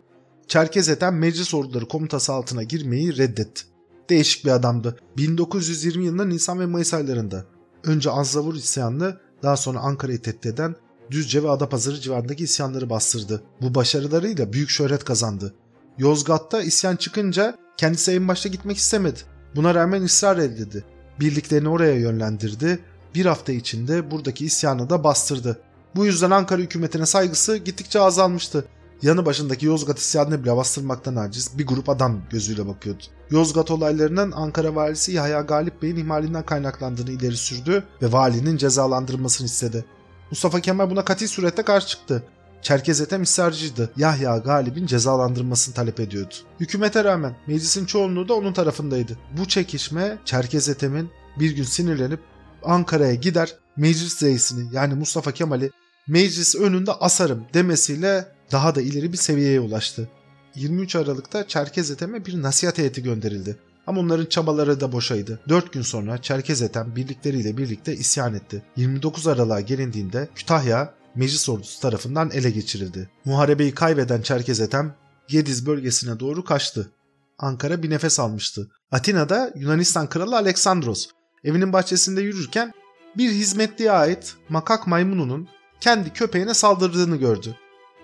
Çerkez 0.53 0.88
Ethem 0.88 1.19
meclis 1.19 1.55
orduları 1.55 1.88
komutası 1.88 2.33
altına 2.33 2.62
girmeyi 2.62 3.17
reddetti. 3.17 3.62
Değişik 4.11 4.45
bir 4.45 4.51
adamdı. 4.51 4.97
1920 5.17 6.05
yılında 6.05 6.25
Nisan 6.25 6.61
ve 6.61 6.67
Mayıs 6.67 6.95
aylarında 6.95 7.45
önce 7.85 8.11
Anzavur 8.11 8.55
isyanını 8.55 9.17
daha 9.43 9.57
sonra 9.57 9.79
Ankara'yı 9.79 10.23
tehdit 10.23 10.47
eden 10.47 10.75
Düzce 11.11 11.43
ve 11.43 11.51
Adapazarı 11.51 12.01
civarındaki 12.01 12.45
isyanları 12.45 12.91
bastırdı. 12.91 13.43
Bu 13.61 13.75
başarılarıyla 13.75 14.53
büyük 14.53 14.71
şöhret 14.71 15.05
kazandı. 15.05 15.55
Yozgat'ta 15.99 16.62
isyan 16.62 16.97
çıkınca 16.97 17.59
kendisi 17.77 18.12
en 18.12 18.29
başta 18.29 18.49
gitmek 18.49 18.77
istemedi. 18.77 19.21
Buna 19.57 19.75
rağmen 19.75 20.03
ısrar 20.03 20.38
edildi. 20.38 20.85
Birliklerini 21.21 21.69
oraya 21.69 21.95
yönlendirdi. 21.95 22.79
Bir 23.15 23.27
hafta 23.27 23.53
içinde 23.53 24.11
buradaki 24.11 24.45
isyanı 24.45 24.91
da 24.91 25.05
bastırdı. 25.05 25.61
Bu 25.97 26.07
yüzden 26.07 26.31
Ankara 26.31 26.62
hükümetine 26.62 27.07
saygısı 27.07 27.57
gittikçe 27.57 28.01
azalmıştı. 28.01 28.65
Yanı 29.03 29.27
başındaki 29.27 29.67
Yozgat 29.67 29.99
isyanını 29.99 30.43
bile 30.43 30.57
bastırmaktan 30.57 31.17
aciz 31.17 31.59
bir 31.59 31.67
grup 31.67 31.88
adam 31.88 32.21
gözüyle 32.31 32.67
bakıyordu. 32.67 33.03
Yozgat 33.31 33.71
olaylarının 33.71 34.33
Ankara 34.33 34.75
valisi 34.75 35.12
Yahya 35.12 35.41
Galip 35.41 35.83
Bey'in 35.83 35.97
ihmalinden 35.97 36.47
kaynaklandığını 36.47 37.11
ileri 37.11 37.37
sürdü 37.37 37.85
ve 38.03 38.12
valinin 38.12 38.57
cezalandırılmasını 38.57 39.47
istedi. 39.47 39.85
Mustafa 40.31 40.61
Kemal 40.61 40.91
buna 40.91 41.05
kati 41.05 41.29
surette 41.29 41.62
karşı 41.62 41.88
çıktı. 41.88 42.23
Çerkez 42.62 43.01
Ethem 43.01 43.23
ısrarcıydı. 43.23 43.91
Yahya 43.97 44.37
Galip'in 44.37 44.87
cezalandırılmasını 44.87 45.75
talep 45.75 46.01
ediyordu. 46.01 46.35
Hükümete 46.61 47.05
rağmen 47.05 47.37
meclisin 47.47 47.87
çoğunluğu 47.87 48.29
da 48.29 48.35
onun 48.35 48.53
tarafındaydı. 48.53 49.19
Bu 49.38 49.49
çekişme 49.49 50.19
Çerkez 50.25 50.69
Ethem'in 50.69 51.11
bir 51.38 51.57
gün 51.57 51.65
sinirlenip 51.65 52.21
Ankara'ya 52.62 53.15
gider 53.15 53.55
meclis 53.77 54.23
reisini 54.23 54.75
yani 54.75 54.95
Mustafa 54.95 55.33
Kemal'i 55.33 55.71
meclis 56.09 56.55
önünde 56.55 56.93
asarım 56.93 57.45
demesiyle 57.55 58.29
daha 58.53 58.75
da 58.75 58.83
ileri 58.83 59.12
bir 59.12 59.19
seviyeye 59.19 59.61
ulaştı. 59.61 60.09
23 60.55 60.97
Aralık'ta 60.97 61.49
Çerkez 61.49 61.91
Ethem'e 61.91 62.27
bir 62.27 62.43
nasihat 62.43 62.79
heyeti 62.79 63.03
gönderildi. 63.03 63.57
Ama 63.87 64.01
onların 64.01 64.27
çabaları 64.27 64.81
da 64.81 64.93
boşaydı. 64.93 65.41
4 65.49 65.73
gün 65.73 65.83
sonra 65.83 66.23
Çerkez 66.23 66.62
Ethem 66.62 66.97
birlikleriyle 66.97 67.57
birlikte 67.57 67.97
isyan 67.97 68.35
etti. 68.35 68.62
29 68.77 69.27
Aralık'a 69.27 69.61
gelindiğinde 69.61 70.29
Kütahya 70.35 70.95
meclis 71.15 71.49
ordusu 71.49 71.81
tarafından 71.81 72.31
ele 72.31 72.50
geçirildi. 72.50 73.11
Muharebeyi 73.25 73.75
kaybeden 73.75 74.23
Çerkez 74.23 74.61
Ethem 74.61 74.94
Gediz 75.29 75.67
bölgesine 75.67 76.21
doğru 76.21 76.44
kaçtı. 76.44 76.90
Ankara 77.38 77.83
bir 77.83 77.90
nefes 77.90 78.21
almıştı. 78.21 78.71
Atina'da 78.90 79.53
Yunanistan 79.57 80.09
kralı 80.09 80.37
Aleksandros 80.37 81.09
evinin 81.44 81.73
bahçesinde 81.73 82.21
yürürken 82.21 82.73
bir 83.17 83.31
hizmetliye 83.31 83.92
ait 83.92 84.35
makak 84.48 84.87
maymununun 84.87 85.48
kendi 85.81 86.13
köpeğine 86.13 86.55
saldırdığını 86.55 87.17
gördü. 87.17 87.57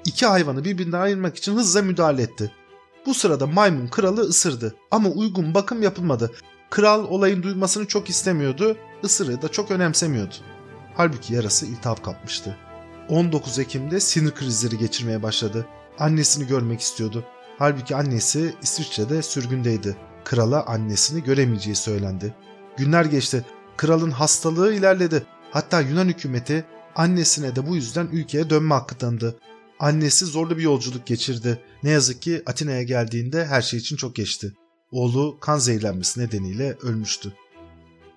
İki 0.05 0.27
hayvanı 0.27 0.65
birbirinden 0.65 1.01
ayırmak 1.01 1.37
için 1.37 1.57
hızla 1.57 1.83
müdahale 1.83 2.23
etti. 2.23 2.53
Bu 3.07 3.15
sırada 3.15 3.47
maymun 3.47 3.87
kralı 3.87 4.21
ısırdı 4.21 4.75
ama 4.91 5.09
uygun 5.09 5.55
bakım 5.55 5.83
yapılmadı. 5.83 6.33
Kral 6.71 7.05
olayın 7.05 7.43
duymasını 7.43 7.87
çok 7.87 8.11
istemiyordu, 8.11 8.77
ısırığı 9.05 9.43
da 9.43 9.49
çok 9.49 9.71
önemsemiyordu. 9.71 10.35
Halbuki 10.95 11.35
yarası 11.35 11.67
iltihap 11.67 12.05
kapmıştı. 12.05 12.57
19 13.09 13.59
Ekim'de 13.59 14.01
sinir 14.01 14.31
krizleri 14.31 14.79
geçirmeye 14.79 15.23
başladı. 15.23 15.67
Annesini 15.99 16.47
görmek 16.47 16.81
istiyordu. 16.81 17.25
Halbuki 17.59 17.97
annesi 17.97 18.55
İsviçre'de 18.63 19.23
sürgündeydi. 19.23 19.97
Krala 20.25 20.67
annesini 20.67 21.25
göremeyeceği 21.25 21.77
söylendi. 21.77 22.35
Günler 22.77 23.05
geçti. 23.05 23.45
Kralın 23.77 24.11
hastalığı 24.11 24.75
ilerledi. 24.75 25.27
Hatta 25.51 25.81
Yunan 25.81 26.09
hükümeti 26.09 26.65
annesine 26.97 27.57
de 27.57 27.67
bu 27.67 27.77
yüzden 27.77 28.09
ülkeye 28.13 28.51
dönme 28.51 28.75
hakkı 28.75 28.95
tanıdı. 28.95 29.37
Annesi 29.81 30.27
zorlu 30.27 30.57
bir 30.57 30.63
yolculuk 30.63 31.07
geçirdi. 31.07 31.61
Ne 31.83 31.91
yazık 31.91 32.23
ki 32.23 32.43
Atina'ya 32.47 32.83
geldiğinde 32.83 33.47
her 33.47 33.63
şey 33.63 33.79
için 33.79 33.97
çok 33.97 34.15
geçti. 34.15 34.53
Oğlu 34.91 35.39
kan 35.41 35.59
zehirlenmesi 35.59 36.21
nedeniyle 36.21 36.77
ölmüştü. 36.83 37.33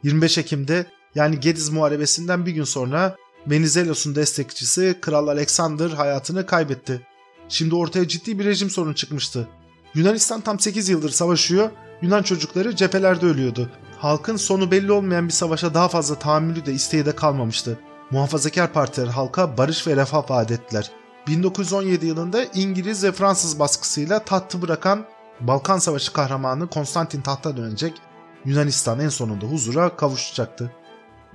25 0.04 0.38
Ekim'de 0.38 0.86
yani 1.16 1.40
Gediz 1.40 1.70
Muharebesi'nden 1.70 2.46
bir 2.46 2.52
gün 2.52 2.64
sonra 2.64 3.16
Venizelos'un 3.48 4.16
destekçisi 4.16 4.96
Kral 5.02 5.28
Alexander 5.28 5.90
hayatını 5.90 6.46
kaybetti. 6.46 7.08
Şimdi 7.50 7.76
ortaya 7.76 8.08
ciddi 8.08 8.40
bir 8.40 8.46
rejim 8.46 8.70
sorunu 8.70 8.96
çıkmıştı. 8.96 9.48
Yunanistan 9.96 10.42
tam 10.42 10.60
8 10.60 10.90
yıldır 10.90 11.10
savaşıyor, 11.10 11.70
Yunan 12.02 12.24
çocukları 12.24 12.76
cephelerde 12.76 13.26
ölüyordu. 13.26 13.70
Halkın 13.98 14.36
sonu 14.36 14.72
belli 14.72 14.92
olmayan 14.92 15.28
bir 15.28 15.34
savaşa 15.34 15.74
daha 15.74 15.88
fazla 15.88 16.20
tahammülü 16.20 16.66
de 16.66 16.74
isteği 16.74 17.06
de 17.06 17.16
kalmamıştı. 17.16 17.80
Muhafazakar 18.12 18.74
partiler 18.74 19.08
halka 19.08 19.58
barış 19.58 19.88
ve 19.88 19.96
refah 19.96 20.32
vaat 20.32 20.52
ettiler. 20.52 20.92
1917 21.28 22.06
yılında 22.06 22.44
İngiliz 22.44 23.04
ve 23.04 23.12
Fransız 23.12 23.60
baskısıyla 23.60 24.20
tahtı 24.20 24.62
bırakan 24.62 25.06
Balkan 25.40 25.78
Savaşı 25.78 26.14
kahramanı 26.14 26.70
Konstantin 26.70 27.22
tahta 27.22 27.58
dönecek, 27.58 27.94
Yunanistan 28.46 29.00
en 29.00 29.10
sonunda 29.10 29.46
huzura 29.46 29.96
kavuşacaktı. 29.96 30.72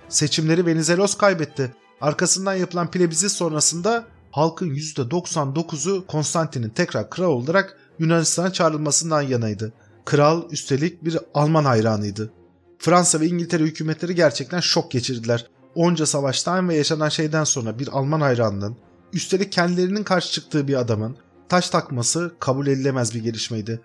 Seçimleri 0.09 0.66
Venizelos 0.66 1.14
kaybetti. 1.14 1.74
Arkasından 2.01 2.55
yapılan 2.55 2.91
plebissit 2.91 3.30
sonrasında 3.30 4.05
halkın 4.30 4.70
%99'u 4.70 6.07
Konstantin'in 6.07 6.68
tekrar 6.68 7.11
kral 7.11 7.30
olarak 7.30 7.76
Yunanistan'a 7.99 8.53
çağrılmasından 8.53 9.22
yanaydı. 9.22 9.72
Kral 10.05 10.51
üstelik 10.51 11.05
bir 11.05 11.18
Alman 11.34 11.64
hayranıydı. 11.64 12.32
Fransa 12.78 13.20
ve 13.20 13.26
İngiltere 13.26 13.62
hükümetleri 13.62 14.14
gerçekten 14.14 14.61
şok 14.61 14.91
geçirdiler. 14.91 15.47
Onca 15.74 16.07
savaştan 16.07 16.68
ve 16.68 16.76
yaşanan 16.76 17.09
şeyden 17.09 17.45
sonra 17.45 17.78
bir 17.78 17.89
Alman 17.89 18.20
hayranının, 18.20 18.76
üstelik 19.12 19.52
kendilerinin 19.52 20.04
karşı 20.04 20.32
çıktığı 20.32 20.68
bir 20.68 20.74
adamın 20.74 21.16
taş 21.48 21.70
takması 21.70 22.34
kabul 22.40 22.66
edilemez 22.66 23.14
bir 23.14 23.22
gelişmeydi. 23.22 23.80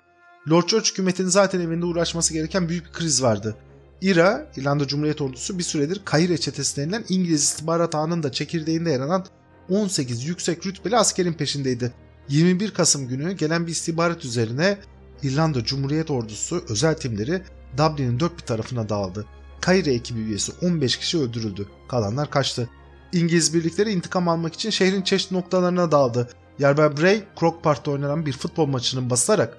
Lord 0.49 0.69
George 0.69 0.89
hükümetinin 0.89 1.27
zaten 1.27 1.59
evinde 1.59 1.85
uğraşması 1.85 2.33
gereken 2.33 2.69
büyük 2.69 2.85
bir 2.85 2.91
kriz 2.91 3.23
vardı. 3.23 3.55
İRA, 4.01 4.51
İrlanda 4.57 4.87
Cumhuriyet 4.87 5.21
Ordusu 5.21 5.57
bir 5.57 5.63
süredir 5.63 6.01
Kahire 6.05 6.37
çetesi 6.37 6.77
denilen 6.77 7.05
İngiliz 7.09 7.43
istihbarat 7.43 7.95
ağının 7.95 8.23
da 8.23 8.31
çekirdeğinde 8.31 8.91
yer 8.91 8.99
alan 8.99 9.25
18 9.69 10.25
yüksek 10.25 10.65
rütbeli 10.65 10.97
askerin 10.97 11.33
peşindeydi. 11.33 11.93
21 12.29 12.71
Kasım 12.71 13.07
günü 13.07 13.31
gelen 13.31 13.67
bir 13.67 13.71
istihbarat 13.71 14.25
üzerine 14.25 14.77
İrlanda 15.23 15.63
Cumhuriyet 15.63 16.11
Ordusu 16.11 16.63
özel 16.69 16.95
timleri 16.95 17.41
Dublin'in 17.77 18.19
dört 18.19 18.37
bir 18.37 18.45
tarafına 18.45 18.89
dağıldı. 18.89 19.25
Kahire 19.61 19.93
ekibi 19.93 20.19
üyesi 20.19 20.51
15 20.61 20.97
kişi 20.97 21.17
öldürüldü. 21.17 21.67
Kalanlar 21.89 22.29
kaçtı. 22.29 22.69
İngiliz 23.13 23.53
birlikleri 23.53 23.91
intikam 23.91 24.27
almak 24.27 24.53
için 24.53 24.69
şehrin 24.69 25.01
çeşitli 25.01 25.35
noktalarına 25.35 25.91
dağıldı. 25.91 26.29
Yerber 26.59 26.97
Bray, 26.97 27.23
Croke 27.39 27.61
Park'ta 27.61 27.91
oynanan 27.91 28.25
bir 28.25 28.33
futbol 28.33 28.65
maçının 28.65 29.09
basarak 29.09 29.57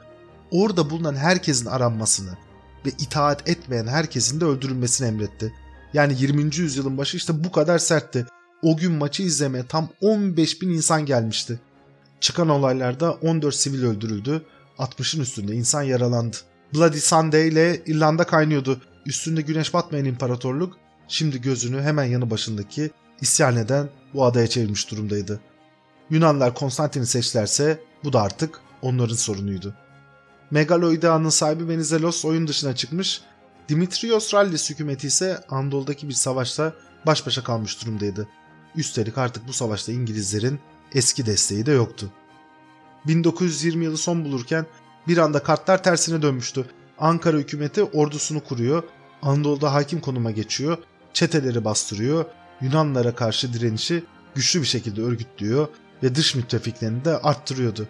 orada 0.51 0.91
bulunan 0.91 1.17
herkesin 1.17 1.67
aranmasını 1.67 2.31
ve 2.87 2.91
itaat 2.91 3.49
etmeyen 3.49 3.87
herkesin 3.87 4.41
de 4.41 4.45
öldürülmesini 4.45 5.09
emretti. 5.09 5.53
Yani 5.95 6.15
20. 6.19 6.43
yüzyılın 6.57 6.99
başı 6.99 7.17
işte 7.17 7.45
bu 7.45 7.53
kadar 7.53 7.79
sertti. 7.79 8.27
O 8.63 8.77
gün 8.77 8.93
maçı 8.93 9.23
izlemeye 9.23 9.67
tam 9.67 9.89
15 10.01 10.63
bin 10.63 10.69
insan 10.69 11.07
gelmişti. 11.07 11.61
Çıkan 12.21 12.49
olaylarda 12.49 13.13
14 13.13 13.55
sivil 13.55 13.85
öldürüldü, 13.85 14.43
60'ın 14.79 15.21
üstünde 15.21 15.53
insan 15.55 15.83
yaralandı. 15.83 16.37
Bloody 16.75 16.99
Sunday 16.99 17.49
ile 17.49 17.83
İrlanda 17.87 18.25
kaynıyordu. 18.25 18.81
Üstünde 19.07 19.43
güneş 19.43 19.75
batmayan 19.75 20.05
imparatorluk 20.05 20.77
şimdi 21.09 21.41
gözünü 21.41 21.83
hemen 21.83 22.05
yanı 22.05 22.31
başındaki 22.31 22.91
isyan 23.23 23.57
eden 23.57 23.89
bu 24.15 24.25
adaya 24.25 24.47
çevirmiş 24.47 24.91
durumdaydı. 24.91 25.41
Yunanlar 26.11 26.55
Konstantin'i 26.55 27.07
seçlerse 27.07 27.81
bu 28.05 28.13
da 28.13 28.23
artık 28.23 28.61
onların 28.83 29.15
sorunuydu. 29.15 29.75
Megaloidea'nın 30.51 31.29
sahibi 31.29 31.69
Venizelos 31.69 32.25
oyun 32.25 32.49
dışına 32.49 32.77
çıkmış, 32.77 33.23
Dimitrios 33.69 34.35
Rallis 34.35 34.71
hükümeti 34.71 35.07
ise 35.07 35.45
Anadolu'daki 35.49 36.09
bir 36.09 36.15
savaşta 36.15 36.73
baş 37.07 37.27
başa 37.27 37.45
kalmış 37.45 37.83
durumdaydı. 37.83 38.29
Üstelik 38.77 39.19
artık 39.19 39.49
bu 39.49 39.53
savaşta 39.53 39.93
İngilizlerin 39.93 40.61
eski 40.95 41.27
desteği 41.27 41.67
de 41.67 41.73
yoktu. 41.73 42.13
1920 43.07 43.85
yılı 43.85 43.97
son 43.97 44.25
bulurken 44.25 44.67
bir 45.09 45.19
anda 45.19 45.43
kartlar 45.43 45.83
tersine 45.83 46.23
dönmüştü. 46.23 46.67
Ankara 46.99 47.37
hükümeti 47.37 47.83
ordusunu 47.83 48.45
kuruyor, 48.45 48.83
Anadolu'da 49.23 49.75
hakim 49.75 50.01
konuma 50.01 50.31
geçiyor, 50.31 50.79
çeteleri 51.13 51.65
bastırıyor, 51.65 52.25
Yunanlara 52.63 53.15
karşı 53.15 53.53
direnişi 53.53 54.05
güçlü 54.35 54.61
bir 54.61 54.67
şekilde 54.67 55.03
örgütlüyor 55.03 55.69
ve 56.03 56.15
dış 56.15 56.35
müttefiklerini 56.35 57.05
de 57.05 57.19
arttırıyordu. 57.19 57.89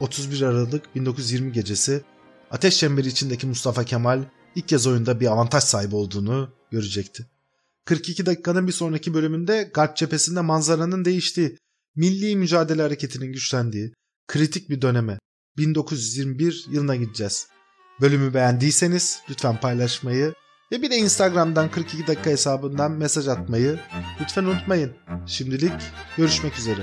31 0.00 0.42
Aralık 0.42 0.94
1920 0.94 1.52
gecesi 1.52 2.02
ateş 2.50 2.78
çemberi 2.78 3.08
içindeki 3.08 3.46
Mustafa 3.46 3.84
Kemal 3.84 4.24
ilk 4.54 4.68
kez 4.68 4.86
oyunda 4.86 5.20
bir 5.20 5.26
avantaj 5.26 5.64
sahibi 5.64 5.96
olduğunu 5.96 6.50
görecekti. 6.70 7.26
42 7.84 8.26
dakikanın 8.26 8.66
bir 8.66 8.72
sonraki 8.72 9.14
bölümünde 9.14 9.70
Garp 9.74 9.96
cephesinde 9.96 10.40
manzaranın 10.40 11.04
değiştiği, 11.04 11.58
milli 11.96 12.36
mücadele 12.36 12.82
hareketinin 12.82 13.32
güçlendiği, 13.32 13.92
kritik 14.28 14.70
bir 14.70 14.82
döneme 14.82 15.18
1921 15.56 16.66
yılına 16.70 16.96
gideceğiz. 16.96 17.46
Bölümü 18.00 18.34
beğendiyseniz 18.34 19.20
lütfen 19.30 19.60
paylaşmayı 19.60 20.34
ve 20.72 20.82
bir 20.82 20.90
de 20.90 20.96
Instagram'dan 20.96 21.70
42 21.70 22.06
dakika 22.06 22.30
hesabından 22.30 22.92
mesaj 22.92 23.28
atmayı 23.28 23.78
lütfen 24.20 24.44
unutmayın. 24.44 24.92
Şimdilik 25.26 25.72
görüşmek 26.16 26.58
üzere. 26.58 26.82